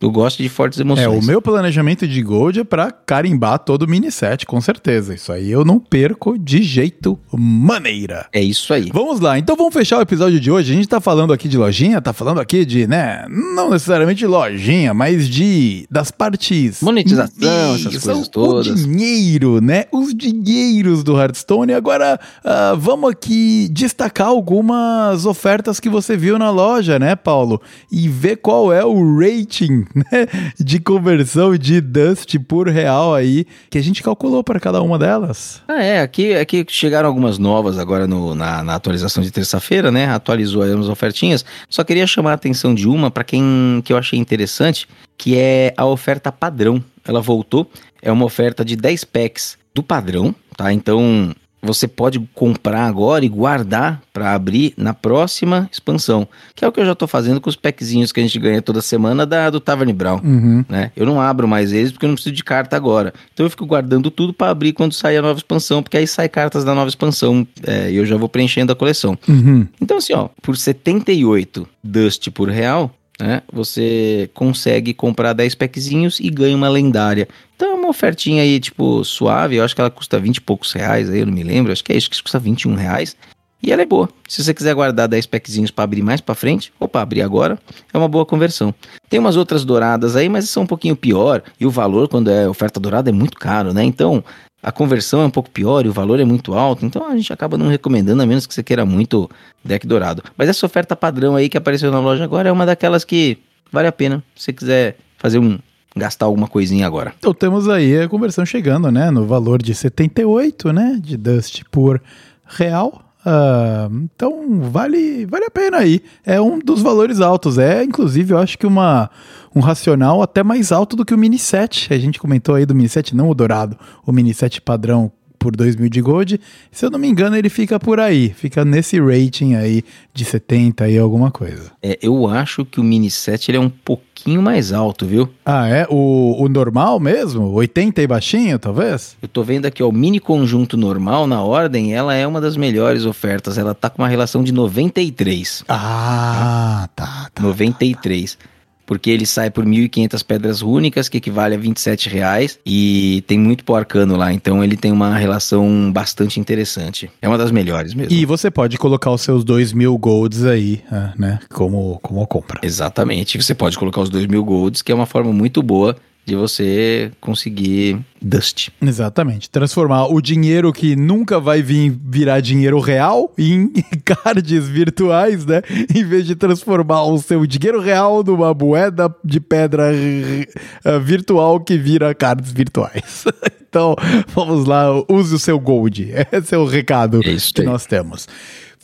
[0.00, 1.04] Eu gosto de fortes emoções.
[1.04, 5.14] É, o meu planejamento de gold é pra carimbar todo o mini set, com certeza.
[5.14, 8.26] Isso aí eu não perco de jeito maneira.
[8.32, 8.90] É isso aí.
[8.92, 10.72] Vamos lá, então vamos fechar o episódio de hoje.
[10.72, 14.26] A gente tá falando aqui de lojinha, tá falando aqui de, né, não necessariamente de
[14.26, 18.84] lojinha, mas de das partes Monetização, essas Isso, coisas o todas.
[18.86, 19.84] dinheiro, né?
[19.92, 21.72] Os dinheiros do Hearthstone.
[21.72, 27.60] Agora, ah, vamos aqui destacar algumas ofertas que você viu na loja, né, Paulo?
[27.90, 30.26] E ver qual é o rating, né,
[30.58, 35.60] de conversão de Dust por real aí que a gente calculou para cada uma delas.
[35.68, 40.06] Ah, é, aqui, aqui chegaram algumas novas agora no- na, na atualização de terça-feira, né?
[40.06, 41.44] Atualizou umas ofertinhas.
[41.68, 45.72] Só queria chamar a atenção de uma para quem que eu achei interessante, que é
[45.76, 46.82] a oferta padrão.
[47.04, 47.68] Ela voltou,
[48.02, 50.72] é uma oferta de 10 packs do padrão, tá?
[50.72, 51.32] Então
[51.64, 56.26] você pode comprar agora e guardar para abrir na próxima expansão,
[56.56, 58.60] que é o que eu já tô fazendo com os packzinhos que a gente ganha
[58.60, 60.64] toda semana da do Tavern Brown Uhum.
[60.68, 60.90] né?
[60.96, 63.14] Eu não abro mais eles porque eu não preciso de carta agora.
[63.32, 66.28] Então eu fico guardando tudo para abrir quando sair a nova expansão, porque aí sai
[66.28, 69.16] cartas da nova expansão é, e eu já vou preenchendo a coleção.
[69.28, 69.64] Uhum.
[69.80, 72.92] Então assim, ó, por 78 Dust por real,
[73.22, 73.42] né?
[73.52, 77.28] Você consegue comprar 10 packzinhos e ganha uma lendária.
[77.54, 79.56] Então é uma ofertinha aí, tipo, suave.
[79.56, 81.70] Eu acho que ela custa 20 e poucos reais aí, eu não me lembro.
[81.70, 83.16] Acho que é isso que custa 21 reais.
[83.62, 84.08] E ela é boa.
[84.26, 87.56] Se você quiser guardar 10 packzinhos para abrir mais para frente, ou para abrir agora,
[87.94, 88.74] é uma boa conversão.
[89.08, 91.44] Tem umas outras douradas aí, mas são um pouquinho pior.
[91.60, 93.84] E o valor, quando é oferta dourada, é muito caro, né?
[93.84, 94.24] Então,
[94.62, 96.86] a conversão é um pouco pior e o valor é muito alto.
[96.86, 99.28] Então, a gente acaba não recomendando, a menos que você queira muito
[99.64, 100.22] deck dourado.
[100.36, 103.38] Mas essa oferta padrão aí que apareceu na loja agora é uma daquelas que
[103.72, 104.22] vale a pena.
[104.36, 105.58] Se você quiser fazer um.
[105.96, 107.12] gastar alguma coisinha agora.
[107.18, 109.10] Então temos aí a conversão chegando, né?
[109.10, 110.98] No valor de 78, né?
[111.02, 112.00] De Dust por
[112.46, 113.02] real.
[113.24, 116.02] Ah, então vale, vale a pena aí.
[116.24, 117.58] É um dos valores altos.
[117.58, 119.10] É, inclusive, eu acho que uma,
[119.54, 121.92] um racional até mais alto do que o Mini 7.
[121.94, 125.12] A gente comentou aí do Mini 7, não o dourado, o Mini 7 padrão
[125.42, 126.40] por 2 mil de gold.
[126.70, 128.30] Se eu não me engano, ele fica por aí.
[128.30, 129.82] Fica nesse rating aí
[130.14, 131.72] de 70 e alguma coisa.
[131.82, 135.28] É, eu acho que o Mini 7 ele é um pouquinho mais alto, viu?
[135.44, 135.84] Ah, é?
[135.90, 137.50] O, o normal mesmo?
[137.50, 139.16] 80 e baixinho, talvez?
[139.20, 142.56] Eu tô vendo aqui, ó, o mini conjunto normal na ordem, ela é uma das
[142.56, 143.58] melhores ofertas.
[143.58, 145.64] Ela tá com uma relação de 93.
[145.68, 147.42] Ah, tá, tá.
[147.42, 148.38] 93.
[148.86, 152.58] Porque ele sai por 1.500 pedras rúnicas, que equivale a 27 reais.
[152.64, 157.10] E tem muito pó arcano lá, então ele tem uma relação bastante interessante.
[157.20, 158.12] É uma das melhores mesmo.
[158.12, 161.38] E você pode colocar os seus 2 mil golds aí, ah, né?
[161.52, 162.60] Como, como compra.
[162.62, 163.40] Exatamente.
[163.40, 167.10] Você pode colocar os 2 mil golds, que é uma forma muito boa de você
[167.20, 168.68] conseguir dust.
[168.80, 169.50] Exatamente.
[169.50, 173.72] Transformar o dinheiro que nunca vai vir virar dinheiro real em
[174.04, 175.62] cards virtuais, né?
[175.94, 181.76] Em vez de transformar o seu dinheiro real numa moeda de pedra eh, virtual que
[181.76, 183.24] vira cards virtuais.
[183.68, 183.96] então,
[184.28, 186.12] vamos lá, use o seu gold.
[186.30, 188.28] Esse é o recado É isso que nós temos.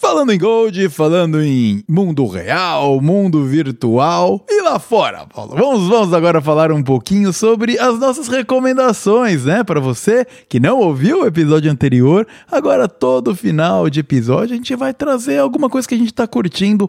[0.00, 5.56] Falando em Gold, falando em mundo real, mundo virtual e lá fora, Paulo.
[5.56, 9.64] Vamos, vamos agora falar um pouquinho sobre as nossas recomendações, né?
[9.64, 14.76] Para você que não ouviu o episódio anterior, agora todo final de episódio a gente
[14.76, 16.88] vai trazer alguma coisa que a gente tá curtindo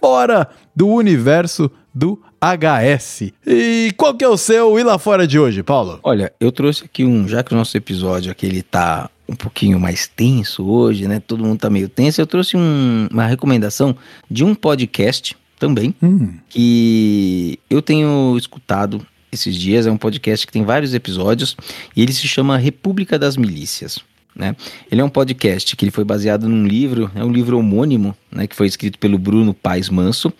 [0.00, 3.32] fora do universo do HS.
[3.46, 6.00] E qual que é o seu e lá fora de hoje, Paulo?
[6.02, 9.78] Olha, eu trouxe aqui um, já que o nosso episódio aqui ele tá um pouquinho
[9.78, 11.20] mais tenso hoje, né?
[11.20, 12.20] Todo mundo tá meio tenso.
[12.20, 13.96] Eu trouxe um- uma recomendação
[14.28, 19.86] de um podcast também, Hum, que eu tenho escutado esses dias.
[19.86, 21.56] É um podcast que tem vários episódios
[21.94, 24.00] e ele se chama República das Milícias.
[24.34, 24.56] Né?
[24.90, 28.46] Ele é um podcast que ele foi baseado num livro, é um livro homônimo, né,
[28.46, 30.32] que foi escrito pelo Bruno Paes Manso.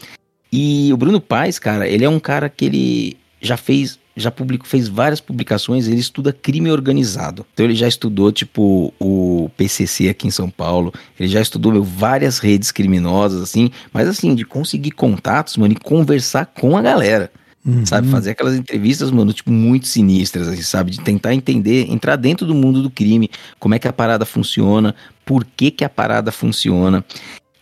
[0.53, 4.67] E o Bruno Paes, cara, ele é um cara que ele já fez, já publicou,
[4.67, 7.47] fez várias publicações, ele estuda crime organizado.
[7.53, 11.83] Então ele já estudou, tipo, o PCC aqui em São Paulo, ele já estudou meu,
[11.85, 17.31] várias redes criminosas, assim, mas assim, de conseguir contatos, mano, e conversar com a galera.
[17.65, 17.87] uhum.
[17.87, 20.91] Sabe, fazer aquelas entrevistas, mano, tipo, muito sinistras, assim, sabe?
[20.91, 24.95] De tentar entender, entrar dentro do mundo do crime, como é que a parada funciona,
[25.25, 27.05] por que, que a parada funciona.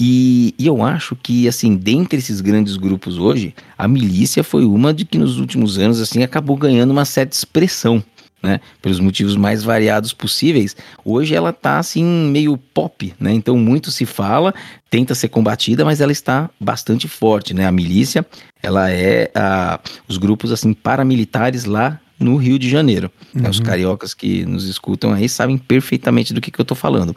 [0.00, 4.94] E, e, eu acho que, assim, dentre esses grandes grupos hoje, a milícia foi uma
[4.94, 8.02] de que nos últimos anos, assim, acabou ganhando uma certa expressão,
[8.40, 8.60] né?
[8.80, 10.76] Pelos motivos mais variados possíveis.
[11.04, 13.32] Hoje ela tá, assim, meio pop, né?
[13.32, 14.54] Então muito se fala,
[14.88, 17.66] tenta ser combatida, mas ela está bastante forte, né?
[17.66, 18.24] A milícia,
[18.62, 23.10] ela é a, os grupos, assim, paramilitares lá no Rio de Janeiro.
[23.34, 23.50] Uhum.
[23.50, 27.16] Os cariocas que nos escutam aí sabem perfeitamente do que, que eu tô falando.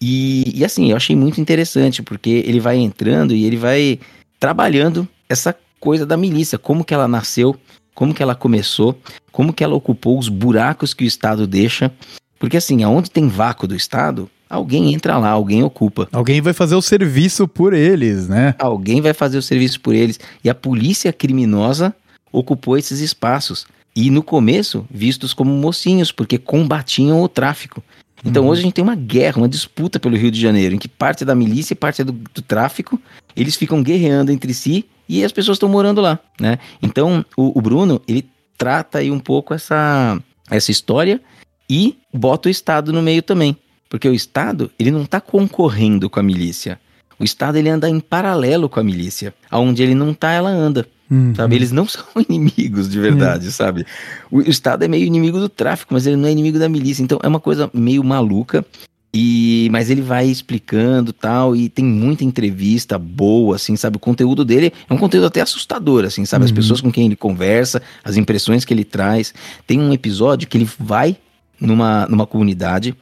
[0.00, 3.98] E, e assim, eu achei muito interessante, porque ele vai entrando e ele vai
[4.38, 7.54] trabalhando essa coisa da milícia, como que ela nasceu,
[7.94, 8.98] como que ela começou,
[9.30, 11.92] como que ela ocupou os buracos que o Estado deixa.
[12.38, 16.08] Porque assim, aonde tem vácuo do Estado, alguém entra lá, alguém ocupa.
[16.10, 18.54] Alguém vai fazer o serviço por eles, né?
[18.58, 20.18] Alguém vai fazer o serviço por eles.
[20.42, 21.94] E a polícia criminosa
[22.32, 23.66] ocupou esses espaços.
[23.94, 27.82] E no começo, vistos como mocinhos, porque combatiam o tráfico.
[28.24, 28.50] Então uhum.
[28.50, 31.24] hoje a gente tem uma guerra, uma disputa pelo Rio de Janeiro, em que parte
[31.24, 33.00] da milícia e parte do, do tráfico,
[33.34, 36.58] eles ficam guerreando entre si e as pessoas estão morando lá, né?
[36.82, 41.20] Então o, o, Bruno, ele trata aí um pouco essa, essa história
[41.68, 43.56] e bota o Estado no meio também.
[43.88, 46.80] Porque o Estado, ele não está concorrendo com a milícia.
[47.18, 49.34] O Estado, ele anda em paralelo com a milícia.
[49.50, 50.86] Aonde ele não está, ela anda.
[51.10, 51.34] Uhum.
[51.34, 51.56] Sabe?
[51.56, 53.52] Eles não são inimigos de verdade, uhum.
[53.52, 53.86] sabe?
[54.30, 57.02] O, Estado é meio inimigo do tráfico, mas ele não é inimigo da milícia.
[57.02, 58.64] Então é uma coisa meio maluca.
[59.12, 63.96] E, mas ele vai explicando tal, e tem muita entrevista boa, assim, sabe?
[63.96, 66.44] O conteúdo dele é um conteúdo até assustador, assim, sabe?
[66.44, 66.56] As uhum.
[66.56, 69.34] pessoas com quem ele conversa, as impressões que ele traz.
[69.66, 71.16] Tem um episódio que ele vai
[71.60, 72.94] numa, numa comunidade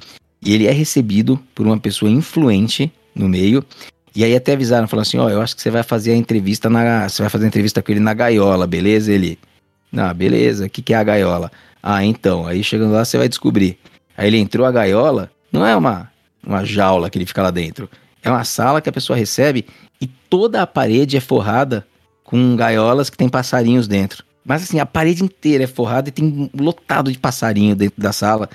[0.42, 3.62] e ele é recebido por uma pessoa influente no meio
[4.18, 6.16] e aí até avisaram, falaram assim, ó, oh, eu acho que você vai fazer a
[6.16, 7.08] entrevista na.
[7.08, 9.12] Você vai fazer a entrevista com ele na gaiola, beleza?
[9.12, 9.38] Ele.
[9.92, 11.52] Não, beleza, o que, que é a gaiola?
[11.80, 13.78] Ah, então, aí chegando lá você vai descobrir.
[14.16, 16.10] Aí ele entrou a gaiola, não é uma,
[16.44, 17.88] uma jaula que ele fica lá dentro.
[18.20, 19.64] É uma sala que a pessoa recebe
[20.00, 21.86] e toda a parede é forrada
[22.24, 24.24] com gaiolas que tem passarinhos dentro.
[24.44, 28.50] Mas assim, a parede inteira é forrada e tem lotado de passarinho dentro da sala,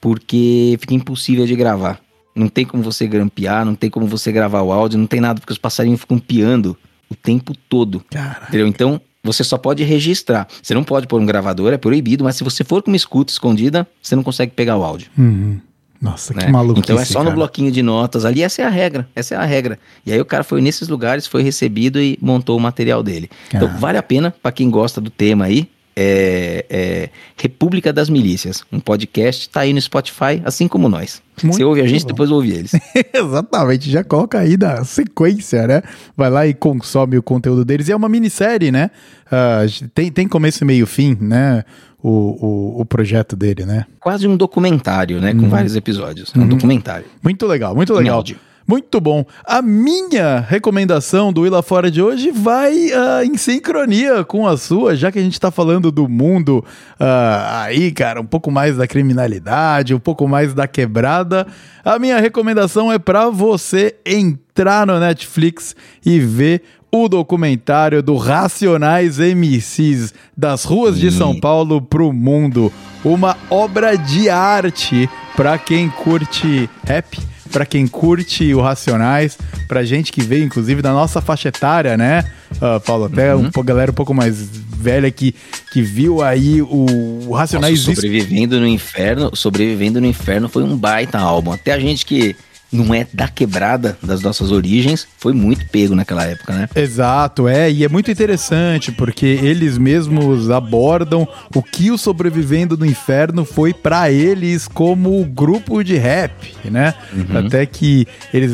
[0.00, 2.00] porque fica impossível de gravar.
[2.38, 5.40] Não tem como você grampear, não tem como você gravar o áudio, não tem nada,
[5.40, 6.76] porque os passarinhos ficam piando
[7.10, 8.04] o tempo todo.
[8.10, 8.46] Cara.
[8.48, 8.66] Entendeu?
[8.66, 10.46] Então, você só pode registrar.
[10.62, 13.32] Você não pode pôr um gravador, é proibido, mas se você for com uma escuta
[13.32, 15.10] escondida, você não consegue pegar o áudio.
[15.18, 15.60] Uhum.
[16.00, 16.44] Nossa, né?
[16.44, 16.78] que maluco.
[16.78, 17.30] Então é só cara.
[17.30, 19.78] no bloquinho de notas ali, essa é a regra, essa é a regra.
[20.06, 23.28] E aí o cara foi nesses lugares, foi recebido e montou o material dele.
[23.52, 25.68] Então vale a pena para quem gosta do tema aí,
[26.00, 31.20] é, é, República das Milícias, um podcast, tá aí no Spotify, assim como nós.
[31.42, 32.08] Muito Você ouve a gente, bom.
[32.08, 32.70] depois ouve eles.
[33.12, 35.82] Exatamente, já coloca aí na sequência, né?
[36.16, 37.88] Vai lá e consome o conteúdo deles.
[37.88, 38.92] E é uma minissérie, né?
[39.26, 41.64] Uh, tem, tem começo, meio fim, né?
[42.00, 43.84] O, o, o, projeto dele, né?
[43.98, 45.34] Quase um documentário, né?
[45.34, 45.48] Com uhum.
[45.48, 46.32] vários episódios.
[46.32, 46.48] É um uhum.
[46.48, 47.06] documentário.
[47.20, 48.22] Muito legal, muito legal.
[48.68, 49.24] Muito bom.
[49.46, 54.94] A minha recomendação do Ila Fora de hoje vai uh, em sincronia com a sua,
[54.94, 56.62] já que a gente está falando do mundo
[57.00, 61.46] uh, aí, cara, um pouco mais da criminalidade, um pouco mais da quebrada.
[61.82, 66.60] A minha recomendação é para você entrar no Netflix e ver
[66.92, 72.70] o documentário do Racionais MCs das ruas de São Paulo pro mundo.
[73.02, 77.18] Uma obra de arte para quem curte rap
[77.48, 82.24] para quem curte o Racionais, pra gente que veio, inclusive, da nossa faixa etária, né,
[82.56, 83.06] uh, Paulo?
[83.06, 83.50] Até uhum.
[83.54, 84.36] um galera um pouco mais
[84.78, 85.34] velha que,
[85.72, 87.86] que viu aí o, o Racionais...
[87.86, 91.52] Nossa, sobrevivendo no Inferno, Sobrevivendo no Inferno foi um baita álbum.
[91.52, 92.36] Até a gente que
[92.72, 96.68] não é da quebrada das nossas origens, foi muito pego naquela época, né?
[96.74, 102.86] Exato, é, e é muito interessante porque eles mesmos abordam o que o Sobrevivendo do
[102.86, 106.94] Inferno foi para eles como grupo de rap, né?
[107.12, 107.46] Uhum.
[107.46, 108.52] Até que eles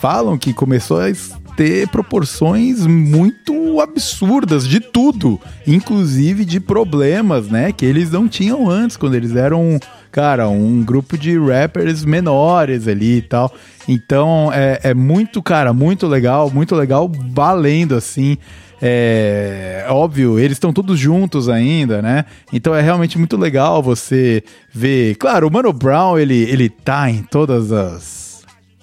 [0.00, 1.10] falam que começou a
[1.56, 8.96] ter proporções muito absurdas de tudo, inclusive de problemas, né, que eles não tinham antes
[8.96, 9.78] quando eles eram
[10.12, 13.50] cara, um grupo de rappers menores ali e tal.
[13.88, 18.36] Então é, é muito, cara, muito legal, muito legal, valendo assim.
[18.84, 22.24] É óbvio, eles estão todos juntos ainda, né?
[22.52, 24.42] Então é realmente muito legal você
[24.72, 25.14] ver.
[25.14, 28.31] Claro, o Mano Brown, ele, ele tá em todas as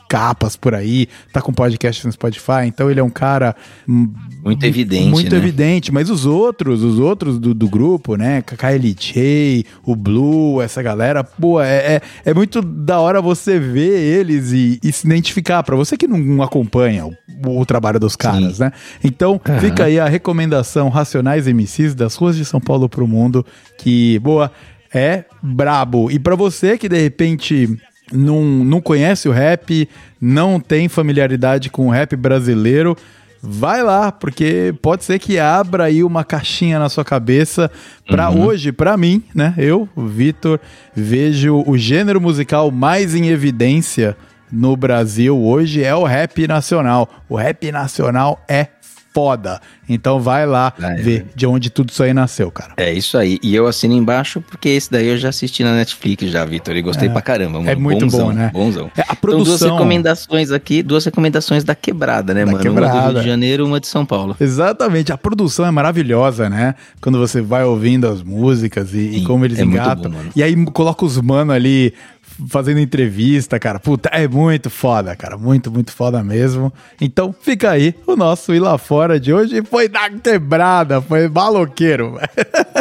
[0.10, 3.56] capas por aí, tá com podcast no Spotify, então ele é um cara
[3.88, 5.38] muito evidente, muito né?
[5.38, 11.24] evidente, mas os outros, os outros do, do grupo, né, KLJ, o Blue, essa galera,
[11.24, 15.76] pô, é, é, é, muito da hora você ver eles e, e se identificar, para
[15.76, 17.14] você que não acompanha o,
[17.46, 18.64] o trabalho dos caras, Sim.
[18.64, 18.72] né?
[19.04, 19.60] Então, uhum.
[19.60, 23.46] fica aí a recomendação Racionais MCs das ruas de São Paulo pro mundo,
[23.78, 24.52] que, boa,
[24.94, 26.10] é brabo.
[26.10, 27.78] E para você que de repente
[28.12, 29.88] não, não conhece o rap,
[30.20, 32.96] não tem familiaridade com o rap brasileiro,
[33.42, 37.72] vai lá, porque pode ser que abra aí uma caixinha na sua cabeça
[38.08, 39.54] para hoje, para mim, né?
[39.58, 40.60] Eu, Vitor,
[40.96, 44.16] vejo o gênero musical mais em evidência
[44.52, 47.08] no Brasil hoje é o rap nacional.
[47.28, 48.68] O rap nacional é
[49.20, 49.60] foda.
[49.88, 50.96] Então vai lá Ah, é.
[50.96, 52.74] ver de onde tudo isso aí nasceu, cara.
[52.78, 53.38] É isso aí.
[53.44, 56.76] E eu assino embaixo porque esse daí eu já assisti na Netflix já, Vitor.
[56.78, 57.58] E gostei pra caramba.
[57.60, 57.70] Mano.
[57.70, 58.50] é muito bonzão, bom, né?
[58.54, 58.90] Bonzão.
[58.96, 59.44] É, a Então, produção.
[59.58, 62.58] duas recomendações aqui, duas recomendações da quebrada, né, Da mano?
[62.64, 63.20] Uma do Rio Quebrada.
[63.20, 64.36] de Janeiro, uma de São Paulo.
[64.40, 66.76] Exatamente, a produção é maravilhosa, né?
[67.02, 70.12] Quando você vai ouvindo as músicas e, e Sim, como eles é engatam.
[70.12, 71.94] bom, e aí coloca os mano ali
[72.48, 73.80] fazendo entrevista, cara.
[73.80, 75.38] Puta, é muito foda, cara.
[75.38, 76.72] Muito, muito foda mesmo.
[77.00, 79.62] Então fica aí o nosso Ir Lá Fora de hoje.
[79.64, 82.20] Foi da quebrada, foi maloqueiro.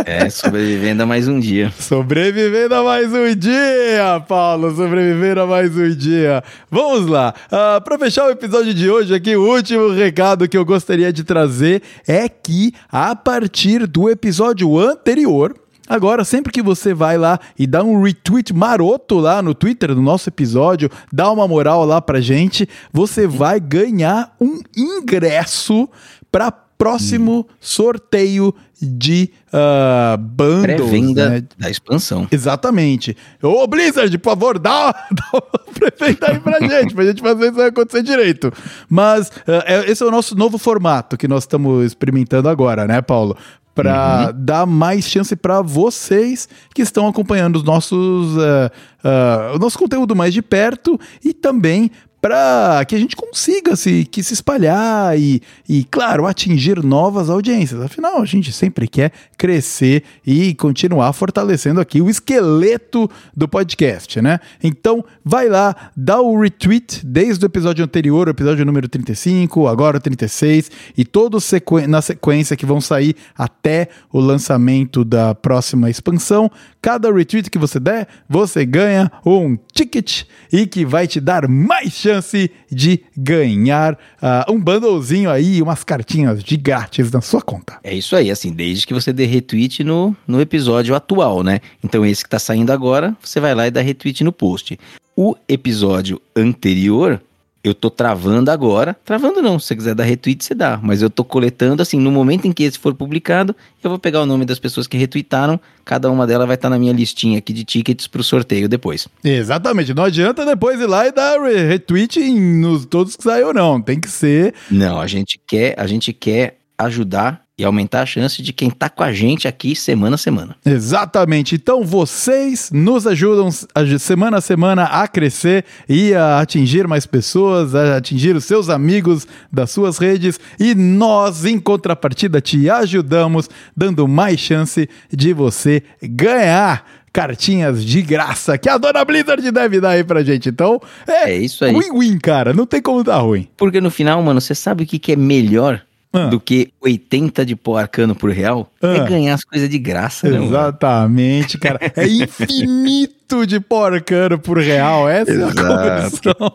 [0.06, 1.72] É, sobrevivendo a mais um dia.
[1.78, 4.74] Sobrevivendo a mais um dia, Paulo.
[4.74, 6.42] Sobrevivendo a mais um dia.
[6.70, 7.34] Vamos lá.
[7.50, 11.24] Ah, Para fechar o episódio de hoje aqui, o último recado que eu gostaria de
[11.24, 15.54] trazer é que a partir do episódio anterior.
[15.88, 20.02] Agora, sempre que você vai lá e dá um retweet maroto lá no Twitter do
[20.02, 25.88] nosso episódio, dá uma moral lá pra gente, você vai ganhar um ingresso
[26.30, 30.76] para próximo sorteio de ah, bundles.
[30.76, 31.44] Pré-venda né?
[31.58, 32.28] da expansão.
[32.30, 33.16] Exatamente.
[33.42, 38.02] Ô, Blizzard, por favor, dá, dá uma aí pra gente, pra gente fazer isso acontecer
[38.04, 38.52] direito.
[38.88, 43.36] Mas é- esse é o nosso novo formato que nós estamos experimentando agora, né, Paulo?
[43.82, 48.70] Pra dar mais chance pra vocês que estão acompanhando os nossos, eh,
[49.04, 51.90] ah, o nosso conteúdo mais de perto e também
[52.20, 57.80] para que a gente consiga se, que se espalhar e, e, claro, atingir novas audiências.
[57.80, 64.40] Afinal, a gente sempre quer crescer e continuar fortalecendo aqui o esqueleto do podcast, né?
[64.62, 69.98] Então, vai lá, dá o retweet desde o episódio anterior, o episódio número 35, agora
[69.98, 75.88] o 36, e todos sequ- na sequência que vão sair até o lançamento da próxima
[75.88, 76.50] expansão.
[76.82, 81.94] Cada retweet que você der, você ganha um ticket e que vai te dar mais
[82.08, 87.78] chance de ganhar ah, um bundlezinho aí, umas cartinhas de grátis na sua conta.
[87.84, 91.60] É isso aí, assim, desde que você dê retweet no, no episódio atual, né?
[91.84, 94.78] Então esse que tá saindo agora, você vai lá e dá retweet no post.
[95.14, 97.20] O episódio anterior,
[97.68, 98.96] eu tô travando agora.
[99.04, 100.78] Travando não, se você quiser dar retweet, você dá.
[100.82, 104.20] Mas eu tô coletando, assim, no momento em que esse for publicado, eu vou pegar
[104.22, 105.58] o nome das pessoas que retweetaram.
[105.84, 109.08] Cada uma delas vai estar na minha listinha aqui de tickets pro sorteio depois.
[109.24, 113.52] Exatamente, não adianta depois ir lá e dar re- retweet em, nos todos que saiu,
[113.54, 113.80] não.
[113.80, 118.40] Tem que ser Não, a gente quer, a gente quer ajudar e aumentar a chance
[118.40, 120.54] de quem tá com a gente aqui semana a semana.
[120.64, 121.54] Exatamente.
[121.56, 127.74] Então vocês nos ajudam a- semana a semana a crescer e a atingir mais pessoas,
[127.74, 134.06] a atingir os seus amigos das suas redes e nós, em contrapartida, te ajudamos, dando
[134.06, 140.04] mais chance de você ganhar cartinhas de graça que a dona Blizzard deve dar aí
[140.04, 140.48] pra gente.
[140.50, 141.72] Então, é, É isso aí.
[141.74, 142.52] win-win, cara.
[142.52, 143.48] Não tem como dar ruim.
[143.56, 146.28] Porque no final, mano, você sabe o que, que é melhor Ah.
[146.28, 148.72] do que 80 de pó arcano por real?
[148.82, 148.94] Ah.
[148.96, 150.42] É ganhar as coisas de graça, né?
[150.42, 151.78] Exatamente, cara.
[151.94, 155.06] É infinito de porcano por real.
[155.06, 155.62] Essa é a Exato.
[155.66, 156.52] conversão.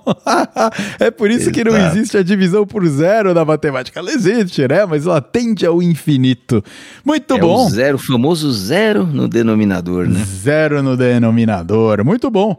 [0.99, 1.95] é por isso que não Exato.
[1.97, 3.99] existe a divisão por zero na matemática.
[3.99, 4.85] Ela existe, né?
[4.87, 6.63] Mas ela tende ao infinito.
[7.05, 7.67] Muito É bom.
[7.67, 10.23] o zero, famoso zero no denominador, né?
[10.25, 12.03] Zero no denominador.
[12.03, 12.57] Muito bom.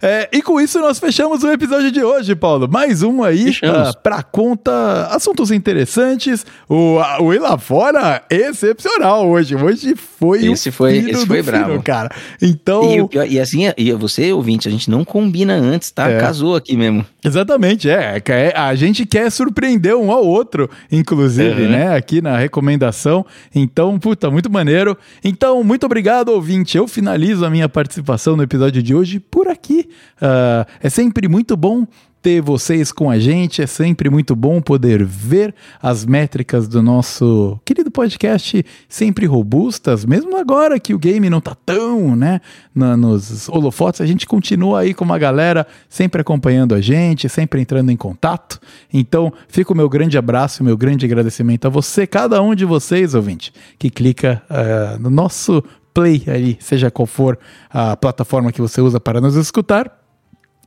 [0.00, 2.68] É, e com isso nós fechamos o episódio de hoje, Paulo.
[2.70, 6.44] Mais um aí ah, pra conta, assuntos interessantes.
[6.68, 9.54] O, a- o Fora, excepcional hoje.
[9.54, 11.82] Hoje foi Esse foi- esse foi fino, bravo.
[11.82, 12.10] cara.
[12.40, 16.10] Então, E, e assim, e você, ouvinte, a gente não combina antes, tá?
[16.10, 16.18] É.
[16.20, 17.04] Casou aqui mesmo.
[17.24, 21.70] Exatamente, é, é, A gente quer surpreender um ao outro, inclusive, Uhum.
[21.70, 21.96] né?
[21.96, 23.24] Aqui na recomendação.
[23.54, 24.96] Então, puta, muito maneiro.
[25.24, 26.76] Então, muito obrigado, ouvinte.
[26.76, 29.85] Eu finalizo a minha participação no episódio de hoje por aqui.
[30.20, 31.86] Ah, é sempre muito bom
[32.22, 37.56] ter vocês com a gente, é sempre muito bom poder ver as métricas do nosso
[37.64, 42.40] querido podcast sempre robustas, mesmo agora que o game não tá tão, né,
[42.74, 47.60] na- nos holofotes, a gente continua aí com uma galera sempre acompanhando a gente, sempre
[47.60, 48.58] entrando em contato.
[48.92, 53.14] Então, fica o meu grande abraço, meu grande agradecimento a você, cada um de vocês,
[53.14, 55.62] ouvinte, que clica ah, no nosso
[55.96, 57.38] play ali, seja qual for
[57.70, 59.90] a plataforma que você usa para nos escutar.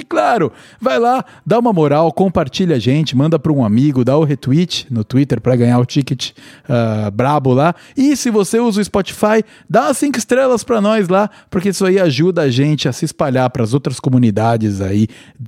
[0.02, 0.50] E claro,
[0.80, 4.88] vai lá, dá uma moral, compartilha a gente, manda para um amigo, dá o retweet
[4.90, 7.76] no Twitter para ganhar o ticket uh, brabo lá.
[7.98, 12.00] E se você usa o Spotify, dá cinco estrelas para nós lá, porque isso aí
[12.00, 15.06] ajuda a gente a se espalhar para as outras comunidades aí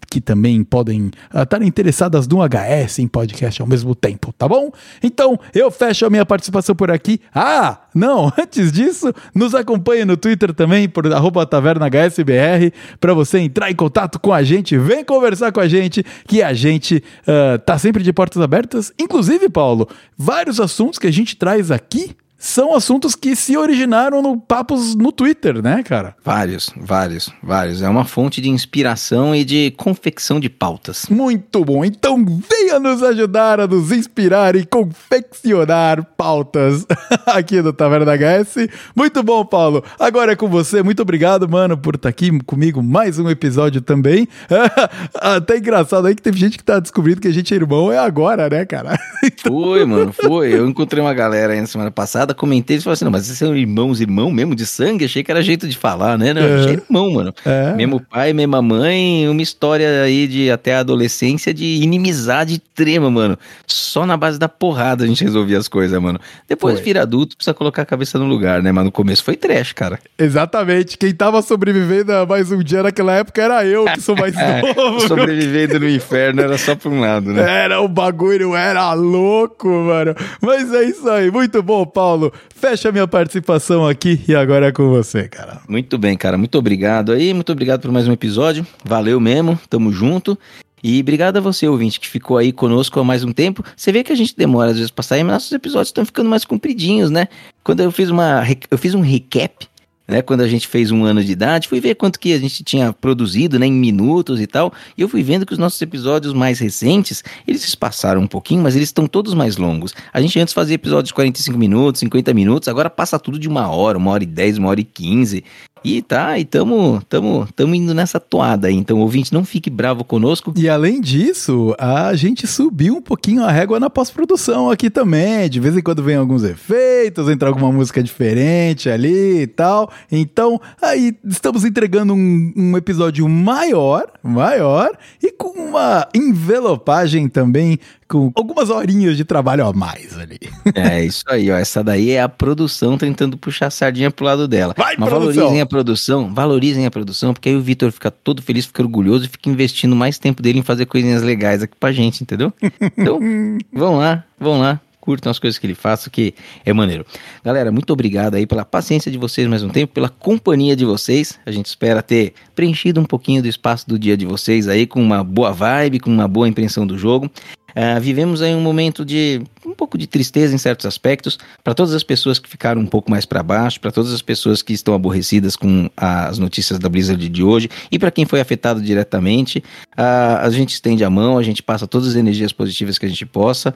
[0.09, 4.69] que também podem estar uh, interessadas no HS em podcast ao mesmo tempo, tá bom?
[5.01, 7.21] Então eu fecho a minha participação por aqui.
[7.33, 13.75] Ah, não, antes disso, nos acompanhe no Twitter também por @tavernahsbr para você entrar em
[13.75, 17.77] contato com a a gente, vem conversar com a gente, que a gente uh, tá
[17.77, 18.91] sempre de portas abertas.
[18.99, 19.87] Inclusive, Paulo,
[20.17, 25.11] vários assuntos que a gente traz aqui são assuntos que se originaram no papos no
[25.11, 26.15] Twitter, né, cara?
[26.25, 27.83] Vários, vários, vários.
[27.83, 31.05] É uma fonte de inspiração e de confecção de pautas.
[31.07, 31.85] Muito bom.
[31.85, 36.85] Então venha nos ajudar a nos inspirar e confeccionar pautas
[37.27, 38.67] aqui do Taverna HS.
[38.95, 39.83] Muito bom, Paulo.
[39.99, 40.81] Agora é com você.
[40.81, 44.27] Muito obrigado, mano, por estar tá aqui comigo mais um episódio também.
[45.13, 47.99] Até engraçado aí que teve gente que tá descobrindo que a gente é irmão é
[47.99, 48.99] agora, né, cara?
[49.23, 49.53] Então...
[49.53, 50.51] Foi, mano, foi.
[50.51, 53.25] Eu encontrei uma galera aí na semana passada passada, comentei, eles falaram assim, não, mas
[53.25, 55.05] vocês são irmãos, irmão mesmo de sangue?
[55.05, 56.33] Achei que era jeito de falar, né?
[56.33, 56.55] Não, é.
[56.55, 57.33] achei irmão, mano.
[57.45, 57.73] É.
[57.73, 63.37] Mesmo pai, mesma mãe, uma história aí de até a adolescência de inimizade extrema, mano.
[63.67, 66.19] Só na base da porrada a gente resolvia as coisas, mano.
[66.47, 66.85] Depois foi.
[66.85, 68.71] vira adulto, precisa colocar a cabeça no lugar, né?
[68.71, 69.99] Mas no começo foi trash, cara.
[70.17, 70.97] Exatamente.
[70.97, 74.33] Quem tava sobrevivendo a mais um dia naquela época era eu, que sou mais
[74.75, 75.01] novo.
[75.07, 77.63] sobrevivendo no inferno era só por um lado, né?
[77.63, 80.15] Era, o bagulho era louco, mano.
[80.41, 81.29] Mas é isso aí.
[81.31, 82.20] Muito bom, Paulo.
[82.21, 85.59] Paulo, fecha minha participação aqui e agora é com você, cara.
[85.67, 86.37] Muito bem, cara.
[86.37, 87.33] Muito obrigado aí.
[87.33, 88.65] Muito obrigado por mais um episódio.
[88.85, 89.59] Valeu mesmo.
[89.67, 90.37] Tamo junto.
[90.83, 93.63] E obrigado a você, ouvinte, que ficou aí conosco há mais um tempo.
[93.75, 96.29] Você vê que a gente demora às vezes pra sair, mas nossos episódios estão ficando
[96.29, 97.27] mais compridinhos, né?
[97.63, 98.43] Quando eu fiz uma.
[98.69, 99.67] Eu fiz um recap
[100.07, 100.21] né?
[100.21, 102.91] Quando a gente fez um ano de idade, fui ver quanto que a gente tinha
[102.93, 103.65] produzido, né?
[103.65, 104.73] Em minutos e tal.
[104.97, 108.75] E eu fui vendo que os nossos episódios mais recentes, eles espaçaram um pouquinho, mas
[108.75, 109.93] eles estão todos mais longos.
[110.11, 113.69] A gente antes fazia episódios de 45 minutos, 50 minutos, agora passa tudo de uma
[113.69, 115.43] hora, uma hora e dez, uma hora e quinze.
[115.83, 118.75] E tá, e tamo, tamo, tamo indo nessa toada aí.
[118.75, 120.53] Então, ouvinte, não fique bravo conosco.
[120.55, 125.49] E além disso, a gente subiu um pouquinho a régua na pós-produção aqui também.
[125.49, 129.91] De vez em quando vem alguns efeitos, entra alguma música diferente ali e tal.
[130.11, 134.91] Então, aí estamos entregando um, um episódio maior, maior,
[135.21, 137.79] e com uma envelopagem também
[138.11, 140.37] com algumas horinhas de trabalho a mais ali.
[140.75, 141.55] É isso aí, ó.
[141.55, 144.73] Essa daí é a produção tentando puxar a sardinha pro lado dela.
[144.77, 145.33] Vai, Mas produção.
[145.33, 149.25] valorizem a produção, valorizem a produção, porque aí o Vitor fica todo feliz, fica orgulhoso
[149.25, 152.51] e fica investindo mais tempo dele em fazer coisinhas legais aqui pra gente, entendeu?
[152.97, 153.17] Então,
[153.71, 156.33] vão lá, vão lá curtam as coisas que ele faz, que
[156.63, 157.03] é maneiro.
[157.43, 161.39] Galera, muito obrigado aí pela paciência de vocês mais um tempo, pela companhia de vocês.
[161.43, 165.01] A gente espera ter preenchido um pouquinho do espaço do dia de vocês aí com
[165.01, 167.29] uma boa vibe, com uma boa impressão do jogo.
[167.75, 171.93] Uh, vivemos aí um momento de um pouco de tristeza em certos aspectos, para todas
[171.93, 174.93] as pessoas que ficaram um pouco mais para baixo, para todas as pessoas que estão
[174.93, 179.59] aborrecidas com as notícias da Blizzard de hoje e para quem foi afetado diretamente,
[179.97, 183.09] uh, a gente estende a mão, a gente passa todas as energias positivas que a
[183.09, 183.73] gente possa,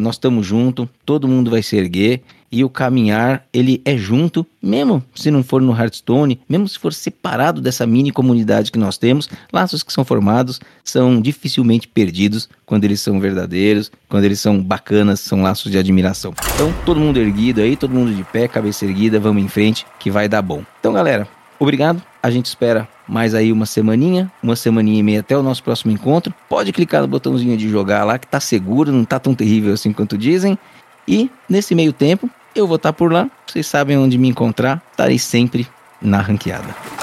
[0.00, 2.22] nós estamos juntos, todo mundo vai se erguer
[2.52, 6.92] e o caminhar ele é junto, mesmo se não for no Hearthstone, mesmo se for
[6.92, 12.84] separado dessa mini comunidade que nós temos, laços que são formados são dificilmente perdidos quando
[12.84, 16.34] eles são verdadeiros, quando eles são bacanas, são laços de admiração.
[16.54, 20.10] Então, todo mundo erguido aí, todo mundo de pé, cabeça erguida, vamos em frente que
[20.10, 20.62] vai dar bom.
[20.78, 21.26] Então, galera,
[21.58, 22.02] obrigado.
[22.22, 25.90] A gente espera mais aí uma semaninha, uma semaninha e meia até o nosso próximo
[25.90, 26.32] encontro.
[26.48, 29.92] Pode clicar no botãozinho de jogar lá que tá seguro, não tá tão terrível assim
[29.92, 30.58] quanto dizem.
[31.06, 35.18] E nesse meio tempo, eu vou estar por lá, vocês sabem onde me encontrar, estarei
[35.18, 35.66] sempre
[36.00, 37.01] na ranqueada.